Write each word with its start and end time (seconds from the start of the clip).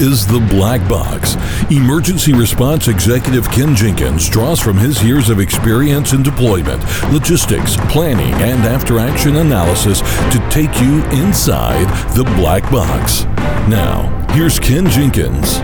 Is 0.00 0.26
the 0.26 0.40
Black 0.48 0.80
Box. 0.88 1.36
Emergency 1.70 2.32
Response 2.32 2.88
Executive 2.88 3.46
Ken 3.50 3.76
Jenkins 3.76 4.30
draws 4.30 4.58
from 4.58 4.78
his 4.78 5.04
years 5.04 5.28
of 5.28 5.40
experience 5.40 6.14
in 6.14 6.22
deployment, 6.22 6.82
logistics, 7.12 7.76
planning, 7.92 8.32
and 8.40 8.62
after 8.62 8.98
action 8.98 9.36
analysis 9.36 10.00
to 10.00 10.48
take 10.50 10.74
you 10.80 11.04
inside 11.10 11.86
the 12.14 12.24
Black 12.36 12.62
Box. 12.70 13.24
Now, 13.68 14.26
here's 14.30 14.58
Ken 14.58 14.88
Jenkins. 14.88 15.60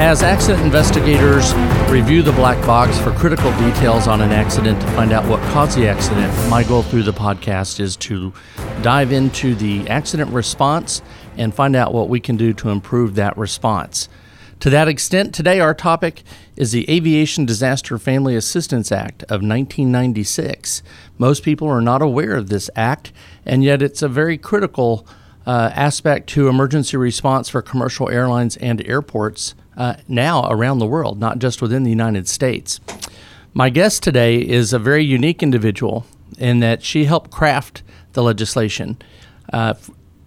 As 0.00 0.22
accident 0.22 0.62
investigators 0.62 1.52
review 1.90 2.22
the 2.22 2.32
black 2.32 2.56
box 2.66 2.98
for 2.98 3.12
critical 3.12 3.52
details 3.58 4.08
on 4.08 4.22
an 4.22 4.32
accident 4.32 4.80
to 4.80 4.86
find 4.92 5.12
out 5.12 5.28
what 5.28 5.38
caused 5.52 5.76
the 5.76 5.86
accident, 5.86 6.32
my 6.48 6.64
goal 6.64 6.82
through 6.82 7.02
the 7.02 7.12
podcast 7.12 7.78
is 7.78 7.96
to 7.96 8.32
dive 8.80 9.12
into 9.12 9.54
the 9.54 9.86
accident 9.90 10.30
response 10.30 11.02
and 11.36 11.54
find 11.54 11.76
out 11.76 11.92
what 11.92 12.08
we 12.08 12.18
can 12.18 12.38
do 12.38 12.54
to 12.54 12.70
improve 12.70 13.14
that 13.14 13.36
response. 13.36 14.08
To 14.60 14.70
that 14.70 14.88
extent, 14.88 15.34
today 15.34 15.60
our 15.60 15.74
topic 15.74 16.22
is 16.56 16.72
the 16.72 16.88
Aviation 16.90 17.44
Disaster 17.44 17.98
Family 17.98 18.34
Assistance 18.34 18.90
Act 18.90 19.22
of 19.24 19.42
1996. 19.42 20.82
Most 21.18 21.42
people 21.42 21.68
are 21.68 21.82
not 21.82 22.00
aware 22.00 22.32
of 22.36 22.48
this 22.48 22.70
act, 22.74 23.12
and 23.44 23.62
yet 23.62 23.82
it's 23.82 24.00
a 24.00 24.08
very 24.08 24.38
critical 24.38 25.06
uh, 25.46 25.70
aspect 25.74 26.30
to 26.30 26.48
emergency 26.48 26.96
response 26.96 27.50
for 27.50 27.60
commercial 27.60 28.08
airlines 28.08 28.56
and 28.56 28.80
airports 28.86 29.54
uh, 29.80 29.96
now 30.06 30.46
around 30.50 30.78
the 30.78 30.86
world, 30.86 31.18
not 31.18 31.38
just 31.38 31.62
within 31.62 31.84
the 31.84 31.90
United 31.90 32.28
States. 32.28 32.80
My 33.54 33.70
guest 33.70 34.02
today 34.02 34.36
is 34.36 34.74
a 34.74 34.78
very 34.78 35.02
unique 35.02 35.42
individual 35.42 36.04
in 36.38 36.60
that 36.60 36.82
she 36.82 37.06
helped 37.06 37.30
craft 37.30 37.82
the 38.12 38.22
legislation 38.22 38.98
uh, 39.54 39.72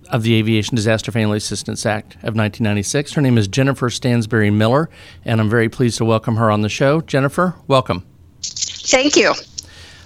of 0.10 0.24
the 0.24 0.34
Aviation 0.34 0.76
Disaster 0.76 1.12
Family 1.12 1.38
Assistance 1.38 1.86
Act 1.86 2.16
of 2.16 2.36
1996. 2.36 3.14
Her 3.14 3.22
name 3.22 3.38
is 3.38 3.48
Jennifer 3.48 3.90
Stansberry 3.90 4.52
Miller, 4.52 4.90
and 5.24 5.40
I'm 5.40 5.52
very 5.52 5.70
pleased 5.70 6.00
to 6.00 6.06
welcome 6.06 6.36
her 6.38 6.50
on 6.50 6.62
the 6.62 6.70
show. 6.70 7.02
Jennifer, 7.02 7.54
welcome. 7.68 8.04
Thank 8.42 9.16
you. 9.16 9.36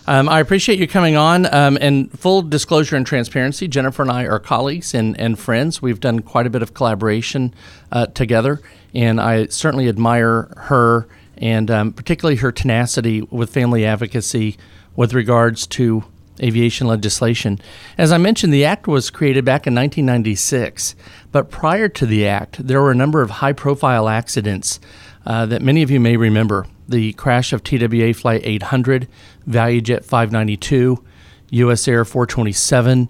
Um, 0.08 0.30
I 0.30 0.40
appreciate 0.40 0.80
you 0.80 0.88
coming 0.88 1.18
on. 1.18 1.54
Um, 1.54 1.78
and 1.82 2.10
full 2.18 2.42
disclosure 2.42 2.96
and 2.96 3.06
transparency, 3.06 3.68
Jennifer 3.68 4.02
and 4.02 4.12
I 4.12 4.24
are 4.24 4.40
colleagues 4.40 4.94
and, 4.94 5.20
and 5.20 5.38
friends. 5.38 5.82
We've 5.82 6.00
done 6.00 6.22
quite 6.22 6.48
a 6.48 6.50
bit 6.50 6.62
of 6.62 6.74
collaboration 6.74 7.54
uh, 7.92 8.08
together, 8.08 8.62
and 8.96 9.20
I 9.20 9.48
certainly 9.48 9.90
admire 9.90 10.54
her 10.58 11.08
and 11.38 11.70
um, 11.70 11.94
particularly 11.94 12.38
her 12.38 12.52
tenacity 12.52 13.22
with 13.22 13.52
family 13.52 13.86
advocacy 13.86 14.58
with 14.96 15.14
regards 15.14 15.68
to 15.68 16.04
aviation 16.42 16.88
legislation. 16.88 17.60
As 17.98 18.12
I 18.12 18.18
mentioned, 18.18 18.54
the 18.54 18.66
Act 18.66 18.88
was 18.88 19.10
created 19.10 19.44
back 19.44 19.68
in 19.68 19.76
1996, 19.76 20.96
but 21.32 21.52
prior 21.52 21.90
to 21.90 22.06
the 22.06 22.28
Act, 22.28 22.66
there 22.66 22.82
were 22.82 22.92
a 22.92 22.96
number 22.96 23.22
of 23.22 23.30
high 23.30 23.54
profile 23.54 24.08
accidents 24.08 24.80
uh, 25.28 25.46
that 25.46 25.62
many 25.62 25.84
of 25.84 25.92
you 25.92 26.00
may 26.00 26.16
remember 26.16 26.66
the 26.88 27.12
crash 27.14 27.52
of 27.52 27.62
TWA 27.62 28.14
Flight 28.14 28.42
800, 28.46 29.10
ValueJet 29.48 30.06
592, 30.06 31.04
US 31.50 31.88
Air 31.88 32.06
427, 32.06 33.10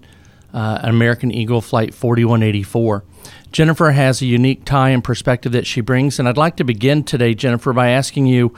uh, 0.52 0.80
American 0.82 1.30
Eagle 1.30 1.60
Flight 1.60 1.94
4184. 1.94 3.04
Jennifer 3.52 3.92
has 3.92 4.20
a 4.20 4.26
unique 4.26 4.64
tie 4.64 4.90
and 4.90 5.04
perspective 5.04 5.52
that 5.52 5.64
she 5.64 5.80
brings, 5.80 6.18
and 6.18 6.28
I'd 6.28 6.36
like 6.36 6.56
to 6.56 6.64
begin 6.64 7.04
today, 7.04 7.34
Jennifer, 7.34 7.72
by 7.72 7.90
asking 7.90 8.26
you 8.26 8.52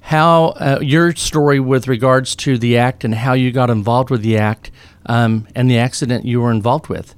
how 0.00 0.46
uh, 0.56 0.80
your 0.82 1.14
story 1.14 1.60
with 1.60 1.86
regards 1.86 2.34
to 2.36 2.58
the 2.58 2.76
act 2.76 3.04
and 3.04 3.14
how 3.14 3.34
you 3.34 3.52
got 3.52 3.70
involved 3.70 4.10
with 4.10 4.22
the 4.22 4.36
act 4.36 4.72
um, 5.06 5.46
and 5.54 5.70
the 5.70 5.78
accident 5.78 6.24
you 6.24 6.40
were 6.40 6.50
involved 6.50 6.88
with. 6.88 7.14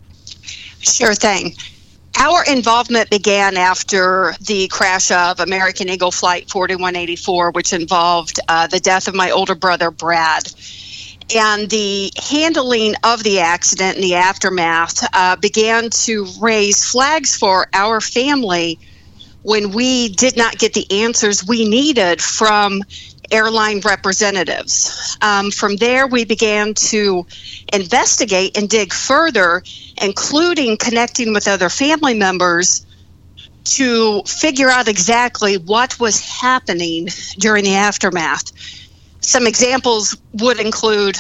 Sure 0.80 1.14
thing. 1.14 1.54
Our 2.20 2.42
involvement 2.42 3.10
began 3.10 3.56
after 3.56 4.34
the 4.40 4.66
crash 4.66 5.12
of 5.12 5.38
American 5.38 5.88
Eagle 5.88 6.10
Flight 6.10 6.50
4184, 6.50 7.52
which 7.52 7.72
involved 7.72 8.40
uh, 8.48 8.66
the 8.66 8.80
death 8.80 9.06
of 9.06 9.14
my 9.14 9.30
older 9.30 9.54
brother, 9.54 9.92
Brad. 9.92 10.52
And 11.32 11.70
the 11.70 12.10
handling 12.16 12.94
of 13.04 13.22
the 13.22 13.38
accident 13.38 13.96
and 13.96 14.04
the 14.04 14.16
aftermath 14.16 15.08
uh, 15.12 15.36
began 15.36 15.90
to 15.90 16.26
raise 16.40 16.84
flags 16.84 17.36
for 17.36 17.68
our 17.72 18.00
family 18.00 18.80
when 19.42 19.70
we 19.70 20.08
did 20.08 20.36
not 20.36 20.58
get 20.58 20.74
the 20.74 21.02
answers 21.04 21.46
we 21.46 21.68
needed 21.68 22.20
from 22.20 22.82
airline 23.30 23.80
representatives. 23.80 25.16
Um, 25.20 25.50
from 25.50 25.76
there, 25.76 26.06
we 26.06 26.24
began 26.24 26.74
to 26.74 27.26
investigate 27.72 28.56
and 28.56 28.68
dig 28.68 28.92
further, 28.92 29.62
including 30.00 30.76
connecting 30.76 31.32
with 31.32 31.48
other 31.48 31.68
family 31.68 32.14
members 32.14 32.86
to 33.64 34.22
figure 34.22 34.70
out 34.70 34.88
exactly 34.88 35.58
what 35.58 36.00
was 36.00 36.20
happening 36.20 37.08
during 37.38 37.64
the 37.64 37.74
aftermath. 37.74 38.52
Some 39.20 39.46
examples 39.46 40.16
would 40.32 40.58
include 40.58 41.18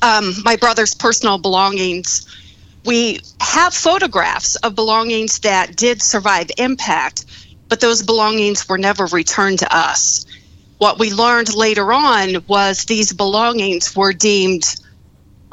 um, 0.00 0.34
my 0.44 0.56
brother's 0.56 0.94
personal 0.94 1.38
belongings. 1.38 2.26
We 2.84 3.20
have 3.40 3.74
photographs 3.74 4.56
of 4.56 4.74
belongings 4.74 5.40
that 5.40 5.76
did 5.76 6.00
survive 6.00 6.50
impact, 6.58 7.24
but 7.68 7.80
those 7.80 8.02
belongings 8.02 8.68
were 8.68 8.78
never 8.78 9.06
returned 9.06 9.60
to 9.60 9.76
us. 9.76 10.26
What 10.82 10.98
we 10.98 11.12
learned 11.12 11.54
later 11.54 11.92
on 11.92 12.44
was 12.48 12.86
these 12.86 13.12
belongings 13.12 13.94
were 13.94 14.12
deemed 14.12 14.64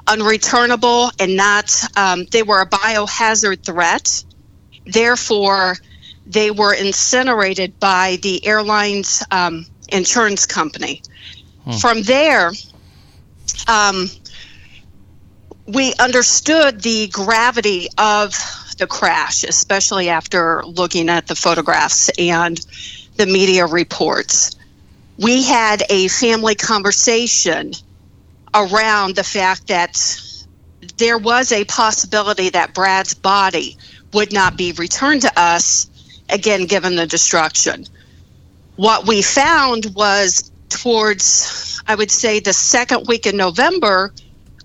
unreturnable 0.07 1.11
and 1.19 1.35
not, 1.35 1.71
um, 1.95 2.25
they 2.31 2.41
were 2.41 2.61
a 2.61 2.65
biohazard 2.65 3.63
threat. 3.63 4.23
Therefore, 4.87 5.75
they 6.25 6.49
were 6.49 6.73
incinerated 6.73 7.79
by 7.79 8.17
the 8.23 8.43
airline's 8.43 9.23
um, 9.29 9.67
insurance 9.89 10.47
company. 10.47 11.03
Hmm. 11.63 11.73
From 11.73 12.01
there, 12.01 12.51
um, 13.67 14.09
we 15.67 15.93
understood 15.99 16.81
the 16.81 17.07
gravity 17.09 17.87
of 17.99 18.33
the 18.79 18.87
crash, 18.87 19.43
especially 19.43 20.09
after 20.09 20.63
looking 20.65 21.07
at 21.07 21.27
the 21.27 21.35
photographs 21.35 22.09
and 22.17 22.59
the 23.17 23.27
media 23.27 23.67
reports 23.67 24.55
we 25.19 25.43
had 25.43 25.83
a 25.89 26.07
family 26.07 26.55
conversation 26.55 27.73
around 28.53 29.15
the 29.15 29.23
fact 29.23 29.67
that 29.67 29.97
there 30.97 31.17
was 31.17 31.51
a 31.51 31.65
possibility 31.65 32.49
that 32.49 32.73
Brad's 32.73 33.13
body 33.13 33.77
would 34.13 34.31
not 34.31 34.57
be 34.57 34.71
returned 34.71 35.23
to 35.23 35.39
us, 35.39 35.89
again, 36.29 36.65
given 36.65 36.95
the 36.95 37.05
destruction. 37.05 37.85
What 38.77 39.07
we 39.07 39.21
found 39.21 39.93
was 39.93 40.51
towards, 40.69 41.81
I 41.85 41.95
would 41.95 42.11
say, 42.11 42.39
the 42.39 42.53
second 42.53 43.07
week 43.07 43.27
in 43.27 43.35
November, 43.35 44.13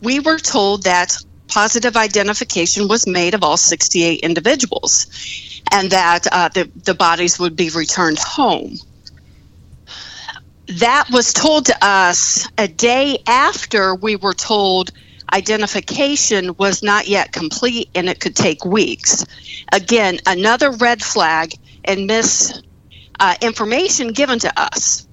we 0.02 0.20
were 0.20 0.38
told 0.38 0.84
that 0.84 1.16
positive 1.48 1.96
identification 1.96 2.86
was 2.86 3.08
made 3.08 3.34
of 3.34 3.42
all 3.42 3.56
68 3.56 4.20
individuals 4.20 5.62
and 5.72 5.90
that 5.90 6.28
uh, 6.30 6.48
the, 6.48 6.70
the 6.84 6.94
bodies 6.94 7.40
would 7.40 7.56
be 7.56 7.70
returned 7.70 8.18
home 8.20 8.78
that 10.66 11.08
was 11.12 11.32
told 11.32 11.66
to 11.66 11.76
us 11.82 12.48
a 12.56 12.66
day 12.66 13.18
after 13.26 13.94
we 13.94 14.16
were 14.16 14.34
told 14.34 14.90
identification 15.32 16.54
was 16.58 16.82
not 16.82 17.06
yet 17.06 17.32
complete 17.32 17.88
and 17.94 18.08
it 18.08 18.20
could 18.20 18.36
take 18.36 18.64
weeks. 18.64 19.24
Again, 19.72 20.18
another 20.26 20.70
red 20.70 21.02
flag 21.02 21.52
and 21.84 22.06
misinformation 22.06 24.08
uh, 24.08 24.12
given 24.12 24.38
to 24.40 24.60
us. 24.60 25.06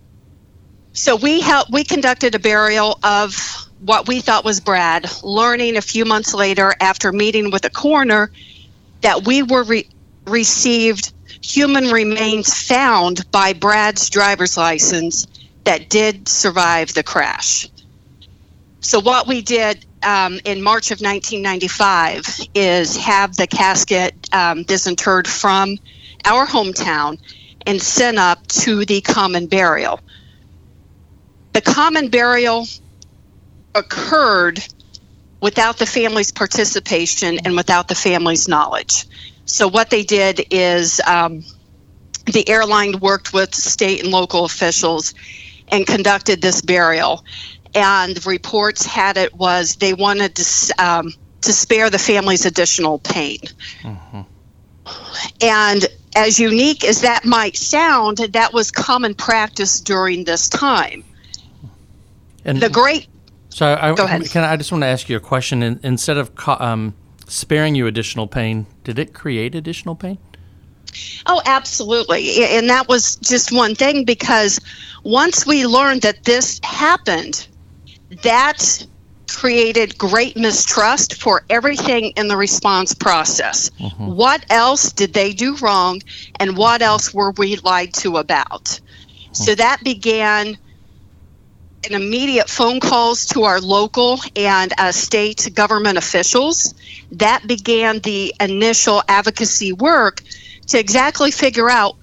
So 0.94 1.16
we 1.16 1.42
helped, 1.42 1.72
we 1.72 1.84
conducted 1.84 2.36
a 2.36 2.40
burial 2.40 3.00
of 3.04 3.36
what 3.80 4.08
we 4.08 4.22
thought 4.22 4.46
was 4.46 4.60
Brad, 4.60 5.10
learning 5.24 5.78
a 5.78 5.82
few 5.82 6.06
months 6.06 6.34
later 6.34 6.74
after 6.80 7.12
meeting 7.12 7.52
with 7.52 7.66
a 7.66 7.70
coroner 7.70 8.32
that 9.02 9.26
we 9.26 9.42
were 9.42 9.64
re- 9.64 9.90
received 10.28 11.14
human 11.42 11.92
remains 11.92 12.54
found 12.54 13.30
by 13.32 13.54
Brad's 13.54 14.10
driver's 14.10 14.58
license 14.58 15.26
that 15.66 15.90
did 15.90 16.28
survive 16.28 16.94
the 16.94 17.04
crash. 17.04 17.68
So, 18.82 19.00
what 19.00 19.28
we 19.28 19.42
did 19.42 19.86
um, 20.04 20.40
in 20.44 20.62
March 20.62 20.90
of 20.90 21.00
1995 21.00 22.26
is 22.56 22.98
have 22.98 23.36
the 23.36 23.48
casket 23.48 24.16
um, 24.34 24.64
disinterred 24.64 25.28
from 25.28 25.78
our 26.26 26.48
hometown 26.48 27.20
and 27.68 27.82
sent 27.82 28.18
up 28.18 28.46
to 28.48 28.86
the 28.86 29.02
common 29.02 29.48
burial. 29.48 30.00
The 31.54 31.62
common 31.62 32.10
burial 32.10 32.66
occurred 33.76 34.60
without 35.42 35.78
the 35.78 35.86
family's 35.86 36.32
participation 36.32 37.40
and 37.46 37.56
without 37.56 37.88
the 37.88 37.96
family's 37.96 38.48
knowledge. 38.48 39.06
So, 39.46 39.68
what 39.68 39.92
they 39.92 40.04
did 40.04 40.46
is 40.50 41.00
um, 41.06 41.44
the 42.26 42.48
airline 42.50 43.00
worked 43.00 43.34
with 43.34 43.54
state 43.54 44.02
and 44.02 44.12
local 44.12 44.46
officials 44.46 45.14
and 45.72 45.88
conducted 45.88 46.42
this 46.42 46.62
burial. 46.62 47.24
And 47.74 48.24
reports 48.26 48.86
had 48.86 49.18
it 49.18 49.34
was 49.34 49.78
they 49.78 49.94
wanted 49.94 50.36
to 50.36 50.74
um, 50.78 51.14
to 51.42 51.54
spare 51.54 51.90
the 51.90 52.00
families 52.00 52.46
additional 52.46 53.00
pain. 53.00 53.40
Mm-hmm. 53.82 54.22
And 55.42 55.88
as 56.16 56.40
unique 56.40 56.84
as 56.84 57.02
that 57.02 57.24
might 57.26 57.56
sound, 57.56 58.18
that 58.18 58.54
was 58.54 58.72
common 58.72 59.16
practice 59.16 59.80
during 59.80 60.26
this 60.26 60.50
time. 60.50 61.04
And 62.44 62.62
the 62.62 62.70
great. 62.70 63.08
So 63.50 63.78
I, 63.80 63.94
go 63.94 64.06
ahead. 64.06 64.30
Can 64.30 64.44
I, 64.44 64.54
I 64.54 64.58
just 64.58 64.72
want 64.72 64.84
to 64.84 64.88
ask 64.88 65.10
you 65.10 65.18
a 65.18 65.22
question? 65.22 65.64
In, 65.64 65.80
instead 65.84 66.18
of 66.18 66.32
um, 66.48 66.94
sparing 67.28 67.76
you 67.76 67.88
additional 67.88 68.28
pain, 68.28 68.66
did 68.84 69.00
it 69.00 69.14
create 69.14 69.56
additional 69.56 69.96
pain? 69.96 70.18
Oh, 71.26 71.42
absolutely. 71.46 72.44
And 72.44 72.70
that 72.70 72.88
was 72.88 73.16
just 73.18 73.52
one 73.52 73.76
thing 73.76 74.06
because 74.06 74.60
once 75.04 75.46
we 75.46 75.66
learned 75.66 76.02
that 76.04 76.24
this 76.24 76.60
happened, 76.64 77.48
that 78.24 78.86
created 79.30 79.98
great 79.98 80.36
mistrust 80.36 81.16
for 81.16 81.44
everything 81.50 82.12
in 82.18 82.28
the 82.28 82.38
response 82.38 82.94
process. 82.94 83.70
Mm-hmm. 83.80 84.08
What 84.16 84.46
else 84.50 84.92
did 84.92 85.14
they 85.14 85.34
do 85.34 85.56
wrong 85.58 86.02
and 86.40 86.58
what 86.58 86.82
else 86.82 87.14
were 87.14 87.32
we 87.32 87.56
lied 87.58 87.94
to 87.96 88.18
about? 88.18 88.66
Mm-hmm. 88.66 89.34
So 89.34 89.56
that 89.56 89.84
began 89.84 90.58
an 91.90 91.96
immediate 91.96 92.50
phone 92.50 92.80
calls 92.80 93.26
to 93.28 93.44
our 93.44 93.60
local 93.60 94.20
and 94.36 94.72
uh, 94.78 94.92
state 94.92 95.50
government 95.54 95.98
officials. 95.98 96.76
That 97.14 97.48
began 97.48 98.00
the 98.00 98.36
initial 98.40 99.02
advocacy 99.08 99.72
work 99.72 100.22
to 100.72 100.80
exactly 100.80 101.32
figure 101.32 101.70
out 101.70 101.98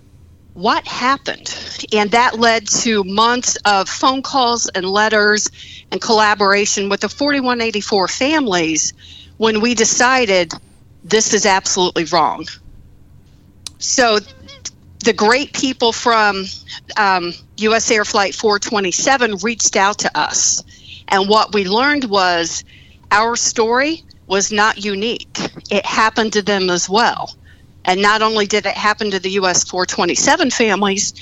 what 0.53 0.87
happened. 0.87 1.57
And 1.93 2.11
that 2.11 2.39
led 2.39 2.67
to 2.69 3.03
months 3.03 3.57
of 3.65 3.89
phone 3.89 4.23
calls 4.23 4.69
and 4.69 4.85
letters 4.85 5.49
and 5.91 6.01
collaboration 6.01 6.91
with 6.91 7.01
the 7.01 7.09
4184 7.09 8.09
families 8.09 8.93
when 9.39 9.63
we 9.63 9.75
decided 9.75 10.53
this 11.03 11.33
is 11.33 11.47
absolutely 11.47 12.05
wrong. 12.05 12.45
So 13.79 14.19
the 14.99 15.15
great 15.15 15.55
people 15.55 15.93
from 15.93 16.45
um, 16.99 17.33
US 17.57 17.91
Air 17.91 18.05
Flight 18.05 18.35
427 18.35 19.37
reached 19.37 19.77
out 19.77 20.01
to 20.01 20.19
us. 20.19 20.63
And 21.07 21.27
what 21.27 21.55
we 21.55 21.65
learned 21.65 22.05
was 22.05 22.65
our 23.11 23.35
story 23.35 24.03
was 24.27 24.53
not 24.53 24.85
unique, 24.85 25.39
it 25.71 25.87
happened 25.87 26.35
to 26.35 26.43
them 26.43 26.69
as 26.69 26.87
well. 26.87 27.35
And 27.89 28.03
not 28.03 28.21
only 28.21 28.47
did 28.47 28.67
it 28.67 28.77
happen 28.77 29.11
to 29.13 29.19
the 29.19 29.31
US 29.41 29.65
427 29.65 30.51
families, 30.51 31.15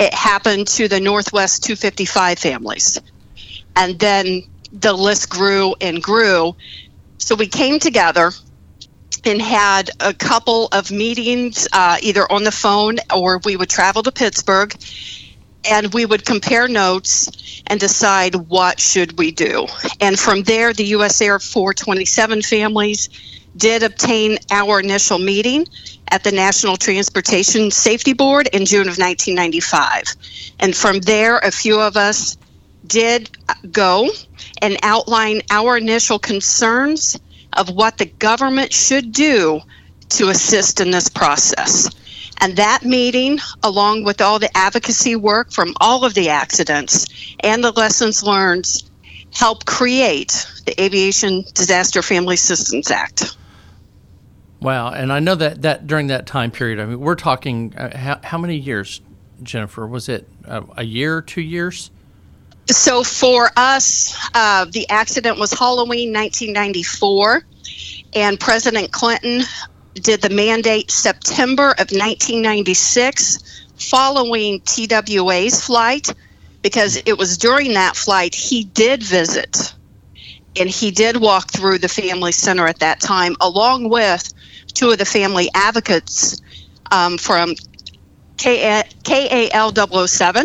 it 0.00 0.14
happened 0.14 0.66
to 0.68 0.88
the 0.88 0.98
Northwest 0.98 1.64
255 1.64 2.38
families. 2.38 2.98
And 3.76 3.98
then 3.98 4.42
the 4.72 4.94
list 4.94 5.28
grew 5.28 5.74
and 5.82 6.02
grew. 6.02 6.56
So 7.18 7.34
we 7.34 7.46
came 7.46 7.78
together 7.78 8.32
and 9.26 9.40
had 9.40 9.90
a 10.00 10.14
couple 10.14 10.68
of 10.72 10.90
meetings, 10.90 11.68
uh, 11.74 11.98
either 12.00 12.30
on 12.32 12.44
the 12.44 12.52
phone 12.52 12.96
or 13.14 13.38
we 13.44 13.56
would 13.56 13.68
travel 13.68 14.02
to 14.02 14.10
Pittsburgh 14.10 14.74
and 15.68 15.92
we 15.92 16.06
would 16.06 16.24
compare 16.24 16.68
notes 16.68 17.62
and 17.66 17.78
decide 17.78 18.34
what 18.34 18.80
should 18.80 19.18
we 19.18 19.30
do. 19.30 19.66
And 20.00 20.18
from 20.18 20.42
there, 20.44 20.72
the 20.72 20.86
U.S. 20.86 21.20
Air 21.20 21.38
427 21.38 22.40
families 22.40 23.10
did 23.56 23.82
obtain 23.82 24.38
our 24.50 24.80
initial 24.80 25.18
meeting 25.18 25.66
at 26.08 26.24
the 26.24 26.32
National 26.32 26.76
Transportation 26.76 27.70
Safety 27.70 28.12
Board 28.12 28.48
in 28.52 28.66
June 28.66 28.88
of 28.88 28.98
1995. 28.98 30.14
And 30.60 30.76
from 30.76 31.00
there, 31.00 31.38
a 31.38 31.50
few 31.50 31.80
of 31.80 31.96
us 31.96 32.36
did 32.86 33.30
go 33.70 34.10
and 34.60 34.76
outline 34.82 35.42
our 35.50 35.76
initial 35.76 36.18
concerns 36.18 37.18
of 37.52 37.70
what 37.70 37.98
the 37.98 38.06
government 38.06 38.72
should 38.72 39.12
do 39.12 39.60
to 40.10 40.28
assist 40.28 40.80
in 40.80 40.90
this 40.90 41.08
process. 41.08 41.90
And 42.40 42.56
that 42.56 42.84
meeting, 42.84 43.38
along 43.62 44.04
with 44.04 44.20
all 44.20 44.38
the 44.38 44.54
advocacy 44.56 45.16
work 45.16 45.52
from 45.52 45.74
all 45.80 46.04
of 46.04 46.14
the 46.14 46.30
accidents 46.30 47.06
and 47.40 47.62
the 47.62 47.70
lessons 47.70 48.22
learned, 48.22 48.66
helped 49.32 49.66
create 49.66 50.46
the 50.66 50.80
Aviation 50.82 51.44
Disaster 51.54 52.02
Family 52.02 52.34
Assistance 52.34 52.90
Act. 52.90 53.36
Wow, 54.64 54.94
and 54.94 55.12
I 55.12 55.20
know 55.20 55.34
that, 55.34 55.60
that 55.60 55.86
during 55.86 56.06
that 56.06 56.24
time 56.24 56.50
period, 56.50 56.80
I 56.80 56.86
mean, 56.86 56.98
we're 56.98 57.16
talking 57.16 57.74
uh, 57.76 57.94
how, 57.94 58.18
how 58.24 58.38
many 58.38 58.56
years, 58.56 59.02
Jennifer? 59.42 59.86
Was 59.86 60.08
it 60.08 60.26
uh, 60.46 60.62
a 60.74 60.82
year, 60.82 61.20
two 61.20 61.42
years? 61.42 61.90
So 62.70 63.04
for 63.04 63.50
us, 63.58 64.16
uh, 64.32 64.64
the 64.64 64.88
accident 64.88 65.38
was 65.38 65.52
Halloween 65.52 66.14
1994, 66.14 67.44
and 68.14 68.40
President 68.40 68.90
Clinton 68.90 69.42
did 69.96 70.22
the 70.22 70.30
mandate 70.30 70.90
September 70.90 71.72
of 71.72 71.90
1996 71.90 73.66
following 73.76 74.62
TWA's 74.62 75.62
flight 75.62 76.08
because 76.62 76.96
it 77.04 77.18
was 77.18 77.36
during 77.36 77.74
that 77.74 77.96
flight 77.96 78.34
he 78.34 78.64
did 78.64 79.02
visit 79.02 79.74
and 80.56 80.70
he 80.70 80.90
did 80.90 81.18
walk 81.18 81.50
through 81.50 81.78
the 81.78 81.88
family 81.88 82.32
center 82.32 82.66
at 82.66 82.78
that 82.78 83.00
time 83.00 83.36
along 83.40 83.90
with 83.90 84.32
two 84.74 84.90
of 84.90 84.98
the 84.98 85.04
family 85.04 85.48
advocates 85.54 86.40
um, 86.90 87.16
from 87.18 87.54
KAL 88.36 90.06
007 90.06 90.44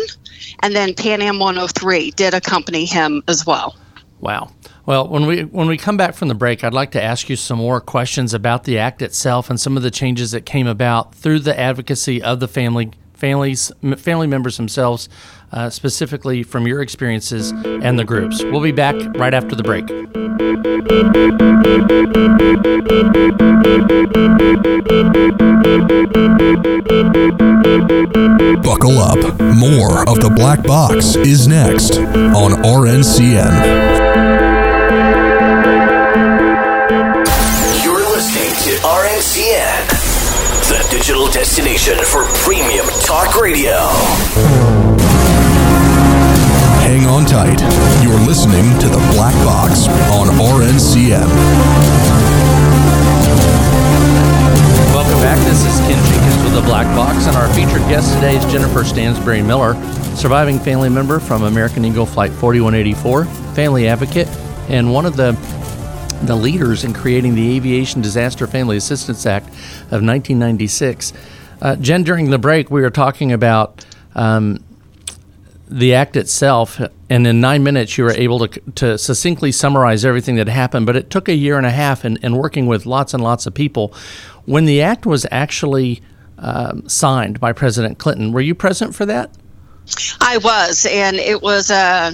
and 0.61 0.75
then 0.75 0.93
Pan 0.93 1.21
Am 1.21 1.39
103 1.39 2.11
did 2.11 2.33
accompany 2.33 2.85
him 2.85 3.23
as 3.27 3.45
well. 3.45 3.75
Wow. 4.19 4.51
Well, 4.85 5.07
when 5.07 5.27
we 5.27 5.43
when 5.43 5.67
we 5.67 5.77
come 5.77 5.97
back 5.97 6.15
from 6.15 6.29
the 6.29 6.35
break, 6.35 6.63
I'd 6.63 6.73
like 6.73 6.91
to 6.91 7.03
ask 7.03 7.29
you 7.29 7.35
some 7.35 7.59
more 7.59 7.79
questions 7.79 8.33
about 8.33 8.63
the 8.63 8.79
act 8.79 9.01
itself 9.01 9.49
and 9.49 9.59
some 9.59 9.77
of 9.77 9.83
the 9.83 9.91
changes 9.91 10.31
that 10.31 10.45
came 10.45 10.65
about 10.65 11.13
through 11.13 11.39
the 11.39 11.57
advocacy 11.57 12.21
of 12.21 12.39
the 12.39 12.47
family 12.47 12.91
families 13.19 13.71
family 13.97 14.27
members 14.27 14.57
themselves, 14.57 15.09
uh, 15.51 15.69
specifically 15.69 16.43
from 16.43 16.65
your 16.65 16.81
experiences 16.81 17.51
and 17.51 17.99
the 17.99 18.05
groups. 18.05 18.43
We'll 18.43 18.61
be 18.61 18.71
back 18.71 18.95
right 19.15 19.33
after 19.33 19.55
the 19.55 19.63
break. 19.63 19.87
Buckle 28.63 28.99
up. 28.99 29.17
More 29.59 30.07
of 30.09 30.19
the 30.21 30.31
Black 30.35 30.63
Box 30.63 31.15
is 31.15 31.47
next 31.47 31.97
on 31.97 32.51
RNCN. 32.63 34.38
Digital 41.09 41.31
destination 41.31 41.97
for 42.05 42.23
premium 42.45 42.85
talk 43.01 43.41
radio. 43.41 43.73
Hang 46.85 47.07
on 47.07 47.25
tight. 47.25 47.59
You're 48.03 48.19
listening 48.27 48.77
to 48.77 48.87
the 48.87 48.99
Black 49.15 49.33
Box 49.43 49.87
on 50.13 50.27
RNCN. 50.37 51.25
Welcome 54.93 55.19
back. 55.23 55.39
This 55.47 55.65
is 55.65 55.79
Ken 55.79 55.97
Jenkins 56.13 56.43
with 56.43 56.53
the 56.53 56.61
Black 56.61 56.85
Box, 56.95 57.25
and 57.25 57.35
our 57.35 57.51
featured 57.55 57.81
guest 57.89 58.13
today 58.13 58.35
is 58.35 58.45
Jennifer 58.51 58.83
Stansberry 58.83 59.43
Miller, 59.43 59.73
surviving 60.15 60.59
family 60.59 60.89
member 60.89 61.19
from 61.19 61.41
American 61.41 61.85
Eagle 61.85 62.05
Flight 62.05 62.31
4184, 62.33 63.25
family 63.55 63.87
advocate, 63.87 64.27
and 64.69 64.93
one 64.93 65.07
of 65.07 65.15
the 65.15 65.33
the 66.21 66.35
leaders 66.35 66.83
in 66.83 66.93
creating 66.93 67.35
the 67.35 67.55
Aviation 67.55 68.01
Disaster 68.01 68.47
Family 68.47 68.77
Assistance 68.77 69.25
Act 69.25 69.47
of 69.47 70.03
1996. 70.03 71.13
Uh, 71.61 71.75
Jen, 71.77 72.03
during 72.03 72.29
the 72.29 72.37
break, 72.37 72.69
we 72.69 72.81
were 72.81 72.89
talking 72.89 73.31
about 73.31 73.85
um, 74.15 74.63
the 75.69 75.93
act 75.93 76.15
itself, 76.15 76.81
and 77.09 77.27
in 77.27 77.41
nine 77.41 77.63
minutes, 77.63 77.97
you 77.97 78.03
were 78.03 78.11
able 78.11 78.47
to, 78.47 78.59
to 78.75 78.97
succinctly 78.97 79.51
summarize 79.51 80.03
everything 80.03 80.35
that 80.35 80.47
happened. 80.47 80.85
But 80.85 80.95
it 80.95 81.09
took 81.09 81.29
a 81.29 81.35
year 81.35 81.57
and 81.57 81.65
a 81.65 81.71
half, 81.71 82.03
and, 82.03 82.19
and 82.21 82.37
working 82.37 82.67
with 82.67 82.85
lots 82.85 83.13
and 83.13 83.23
lots 83.23 83.45
of 83.45 83.53
people. 83.53 83.93
When 84.45 84.65
the 84.65 84.81
act 84.81 85.05
was 85.05 85.25
actually 85.31 86.01
um, 86.37 86.87
signed 86.87 87.39
by 87.39 87.53
President 87.53 87.97
Clinton, 87.97 88.31
were 88.31 88.41
you 88.41 88.55
present 88.55 88.95
for 88.95 89.05
that? 89.05 89.31
I 90.21 90.37
was, 90.37 90.85
and 90.89 91.17
it 91.17 91.41
was 91.41 91.71
uh, 91.71 92.13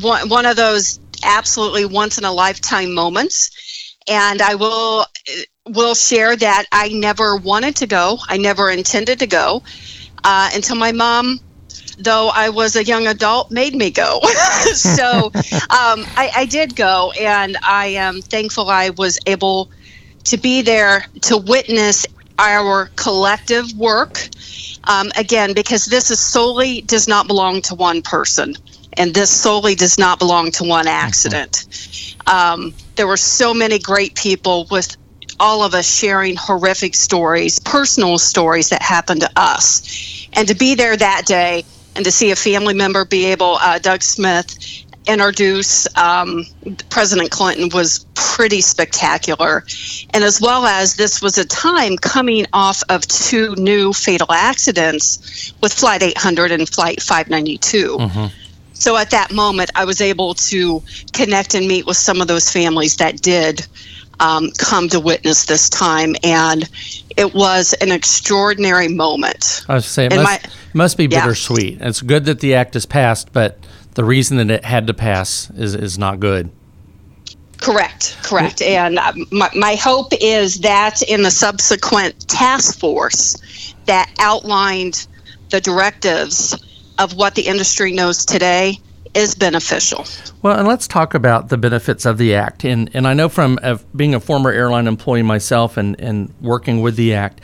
one, 0.00 0.28
one 0.28 0.46
of 0.46 0.56
those 0.56 0.98
absolutely 1.22 1.84
once 1.84 2.18
in 2.18 2.24
a 2.24 2.32
lifetime 2.32 2.92
moments. 2.94 3.96
And 4.08 4.42
I 4.42 4.54
will 4.54 5.06
will 5.68 5.94
share 5.94 6.34
that 6.36 6.64
I 6.72 6.88
never 6.88 7.36
wanted 7.36 7.76
to 7.76 7.86
go. 7.86 8.18
I 8.28 8.38
never 8.38 8.70
intended 8.70 9.18
to 9.20 9.26
go 9.26 9.62
uh, 10.24 10.50
until 10.52 10.76
my 10.76 10.92
mom 10.92 11.40
though 11.98 12.30
I 12.34 12.48
was 12.48 12.76
a 12.76 12.84
young 12.84 13.06
adult, 13.06 13.50
made 13.50 13.74
me 13.74 13.90
go. 13.90 14.20
so 14.74 15.26
um, 15.34 16.06
I, 16.16 16.30
I, 16.34 16.46
did 16.46 16.74
go, 16.74 17.12
and 17.18 17.56
I 17.66 17.86
am 17.88 18.22
thankful 18.22 18.68
I 18.68 18.90
was 18.90 19.18
able 19.26 19.70
to 20.24 20.36
be 20.36 20.62
there 20.62 21.04
to 21.22 21.36
witness 21.36 22.06
our 22.38 22.88
collective 22.96 23.66
work. 23.76 24.28
Um, 24.88 25.10
again, 25.16 25.52
because 25.54 25.84
this 25.84 26.10
is 26.10 26.20
solely 26.20 26.80
does 26.82 27.06
not 27.06 27.26
belong 27.26 27.60
to 27.62 27.74
one 27.74 28.00
person, 28.00 28.54
and 28.94 29.14
this 29.14 29.30
solely 29.30 29.74
does 29.74 29.98
not 29.98 30.18
belong 30.18 30.50
to 30.52 30.64
one 30.64 30.86
accident. 30.86 31.66
Um, 32.26 32.74
there 32.96 33.06
were 33.06 33.16
so 33.16 33.54
many 33.54 33.78
great 33.78 34.14
people 34.14 34.66
with 34.70 34.96
all 35.38 35.62
of 35.62 35.74
us 35.74 35.90
sharing 35.90 36.36
horrific 36.36 36.94
stories, 36.94 37.58
personal 37.58 38.18
stories 38.18 38.68
that 38.70 38.82
happened 38.82 39.22
to 39.22 39.30
us, 39.36 40.28
and 40.34 40.48
to 40.48 40.54
be 40.54 40.74
there 40.74 40.96
that 40.96 41.24
day 41.26 41.64
and 41.96 42.04
to 42.04 42.10
see 42.10 42.30
a 42.30 42.36
family 42.36 42.74
member 42.74 43.04
be 43.04 43.26
able, 43.26 43.56
uh, 43.56 43.78
Doug 43.78 44.02
Smith, 44.02 44.56
introduce 45.06 45.88
um, 45.96 46.46
President 46.88 47.30
Clinton 47.30 47.70
was 47.70 48.06
pretty 48.14 48.60
spectacular. 48.60 49.64
And 50.12 50.22
as 50.22 50.40
well 50.40 50.66
as 50.66 50.94
this 50.94 51.22
was 51.22 51.38
a 51.38 51.44
time 51.44 51.96
coming 51.96 52.46
off 52.52 52.82
of 52.88 53.06
two 53.06 53.54
new 53.56 53.92
fatal 53.92 54.30
accidents 54.30 55.52
with 55.60 55.72
Flight 55.72 56.02
800 56.02 56.52
and 56.52 56.68
Flight 56.68 57.02
592. 57.02 57.96
Mm-hmm. 57.96 58.26
So 58.80 58.96
at 58.96 59.10
that 59.10 59.30
moment, 59.30 59.70
I 59.74 59.84
was 59.84 60.00
able 60.00 60.32
to 60.34 60.82
connect 61.12 61.54
and 61.54 61.68
meet 61.68 61.86
with 61.86 61.98
some 61.98 62.22
of 62.22 62.28
those 62.28 62.50
families 62.50 62.96
that 62.96 63.20
did 63.20 63.66
um, 64.20 64.50
come 64.56 64.88
to 64.88 65.00
witness 65.00 65.44
this 65.44 65.68
time. 65.68 66.16
And 66.24 66.68
it 67.14 67.34
was 67.34 67.74
an 67.74 67.92
extraordinary 67.92 68.88
moment. 68.88 69.64
I 69.68 69.74
was 69.74 69.86
saying, 69.86 70.12
it 70.12 70.16
must, 70.16 70.46
my, 70.46 70.50
must 70.72 70.96
be 70.96 71.06
bittersweet. 71.06 71.78
Yeah. 71.78 71.88
It's 71.88 72.00
good 72.00 72.24
that 72.24 72.40
the 72.40 72.54
act 72.54 72.74
is 72.74 72.86
passed, 72.86 73.34
but 73.34 73.58
the 73.94 74.04
reason 74.04 74.38
that 74.38 74.50
it 74.50 74.64
had 74.64 74.86
to 74.86 74.94
pass 74.94 75.50
is, 75.50 75.74
is 75.74 75.98
not 75.98 76.18
good. 76.18 76.50
Correct, 77.58 78.16
correct. 78.22 78.62
And 78.62 78.98
uh, 78.98 79.12
my, 79.30 79.50
my 79.54 79.74
hope 79.74 80.14
is 80.18 80.60
that 80.60 81.02
in 81.02 81.22
the 81.22 81.30
subsequent 81.30 82.26
task 82.26 82.78
force 82.78 83.74
that 83.84 84.10
outlined 84.18 85.06
the 85.50 85.60
directives 85.60 86.56
of 87.00 87.14
what 87.14 87.34
the 87.34 87.42
industry 87.42 87.92
knows 87.92 88.24
today 88.24 88.78
is 89.14 89.34
beneficial. 89.34 90.04
Well, 90.42 90.56
and 90.56 90.68
let's 90.68 90.86
talk 90.86 91.14
about 91.14 91.48
the 91.48 91.56
benefits 91.56 92.06
of 92.06 92.18
the 92.18 92.34
Act. 92.34 92.64
And, 92.64 92.90
and 92.94 93.08
I 93.08 93.14
know 93.14 93.28
from 93.28 93.58
uh, 93.62 93.78
being 93.96 94.14
a 94.14 94.20
former 94.20 94.50
airline 94.50 94.86
employee 94.86 95.22
myself 95.22 95.76
and, 95.76 95.98
and 95.98 96.32
working 96.40 96.80
with 96.80 96.94
the 96.94 97.14
Act, 97.14 97.40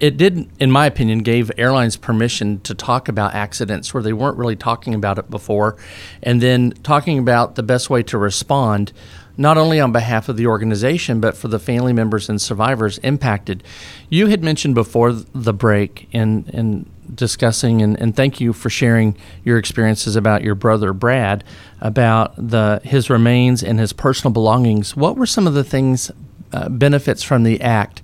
it 0.00 0.16
did, 0.16 0.48
in 0.58 0.70
my 0.72 0.86
opinion, 0.86 1.20
gave 1.20 1.52
airlines 1.56 1.96
permission 1.96 2.60
to 2.62 2.74
talk 2.74 3.08
about 3.08 3.34
accidents 3.34 3.94
where 3.94 4.02
they 4.02 4.12
weren't 4.12 4.36
really 4.36 4.56
talking 4.56 4.92
about 4.92 5.18
it 5.18 5.30
before, 5.30 5.76
and 6.22 6.42
then 6.42 6.72
talking 6.82 7.18
about 7.18 7.54
the 7.54 7.62
best 7.62 7.90
way 7.90 8.02
to 8.02 8.18
respond, 8.18 8.92
not 9.36 9.56
only 9.56 9.78
on 9.80 9.92
behalf 9.92 10.28
of 10.28 10.36
the 10.36 10.46
organization, 10.46 11.20
but 11.20 11.36
for 11.36 11.48
the 11.48 11.60
family 11.60 11.92
members 11.92 12.28
and 12.28 12.42
survivors 12.42 12.98
impacted. 12.98 13.62
You 14.08 14.26
had 14.26 14.42
mentioned 14.42 14.74
before 14.74 15.12
the 15.12 15.54
break 15.54 16.08
and, 16.12 16.48
in 16.50 16.90
discussing, 17.12 17.82
and, 17.82 17.98
and 18.00 18.14
thank 18.14 18.40
you 18.40 18.52
for 18.52 18.70
sharing 18.70 19.16
your 19.44 19.58
experiences 19.58 20.16
about 20.16 20.42
your 20.42 20.54
brother 20.54 20.92
Brad, 20.92 21.42
about 21.80 22.34
the 22.36 22.80
his 22.84 23.10
remains 23.10 23.62
and 23.62 23.78
his 23.78 23.92
personal 23.92 24.32
belongings. 24.32 24.96
What 24.96 25.16
were 25.16 25.26
some 25.26 25.46
of 25.46 25.54
the 25.54 25.64
things, 25.64 26.10
uh, 26.52 26.68
benefits 26.68 27.22
from 27.22 27.42
the 27.42 27.60
act? 27.60 28.02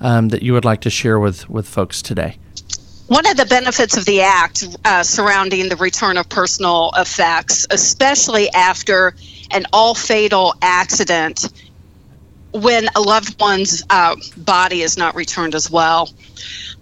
um, 0.00 0.28
that 0.28 0.42
you 0.42 0.52
would 0.52 0.64
like 0.64 0.82
to 0.82 0.90
share 0.90 1.18
with, 1.18 1.48
with 1.48 1.68
folks 1.68 2.02
today? 2.02 2.38
One 3.06 3.26
of 3.26 3.36
the 3.36 3.46
benefits 3.46 3.96
of 3.96 4.04
the 4.04 4.22
act 4.22 4.64
uh, 4.84 5.02
surrounding 5.04 5.68
the 5.68 5.76
return 5.76 6.16
of 6.16 6.28
personal 6.28 6.90
effects, 6.96 7.66
especially 7.70 8.50
after 8.50 9.14
an 9.52 9.64
all 9.72 9.94
fatal 9.94 10.54
accident, 10.60 11.48
when 12.56 12.88
a 12.94 13.00
loved 13.00 13.38
one's 13.40 13.82
uh, 13.90 14.16
body 14.36 14.82
is 14.82 14.96
not 14.96 15.14
returned 15.14 15.54
as 15.54 15.70
well. 15.70 16.10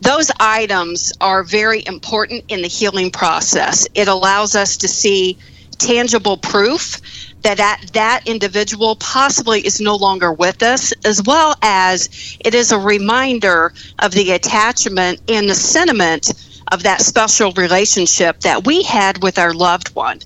Those 0.00 0.31
items 0.38 1.12
are 1.21 1.43
very 1.43 1.83
important 1.87 2.45
in 2.49 2.62
the 2.62 2.69
healing 2.69 3.11
process. 3.11 3.87
It 3.95 4.09
allows 4.09 4.54
us 4.54 4.78
to 4.78 4.88
see 4.88 5.38
tangible 5.78 6.37
proof 6.37 7.00
that, 7.43 7.59
that 7.59 7.81
that 7.93 8.23
individual 8.26 8.97
possibly 8.97 9.61
is 9.61 9.81
no 9.81 9.97
longer 9.97 10.33
with 10.33 10.62
us, 10.62 10.93
as 11.04 11.23
well 11.23 11.54
as 11.62 12.37
it 12.45 12.54
is 12.54 12.73
a 12.73 12.78
reminder 12.78 13.73
of 13.99 14.12
the 14.12 14.33
attachment 14.33 15.21
and 15.28 15.49
the 15.49 15.54
sentiment 15.54 16.33
of 16.73 16.85
that 16.85 17.02
special 17.02 17.52
relationship 17.52 18.40
that 18.40 18.66
we 18.66 18.83
had 18.83 19.23
with 19.23 19.38
our 19.38 19.52
loved 19.52 19.95
one. 19.95 20.21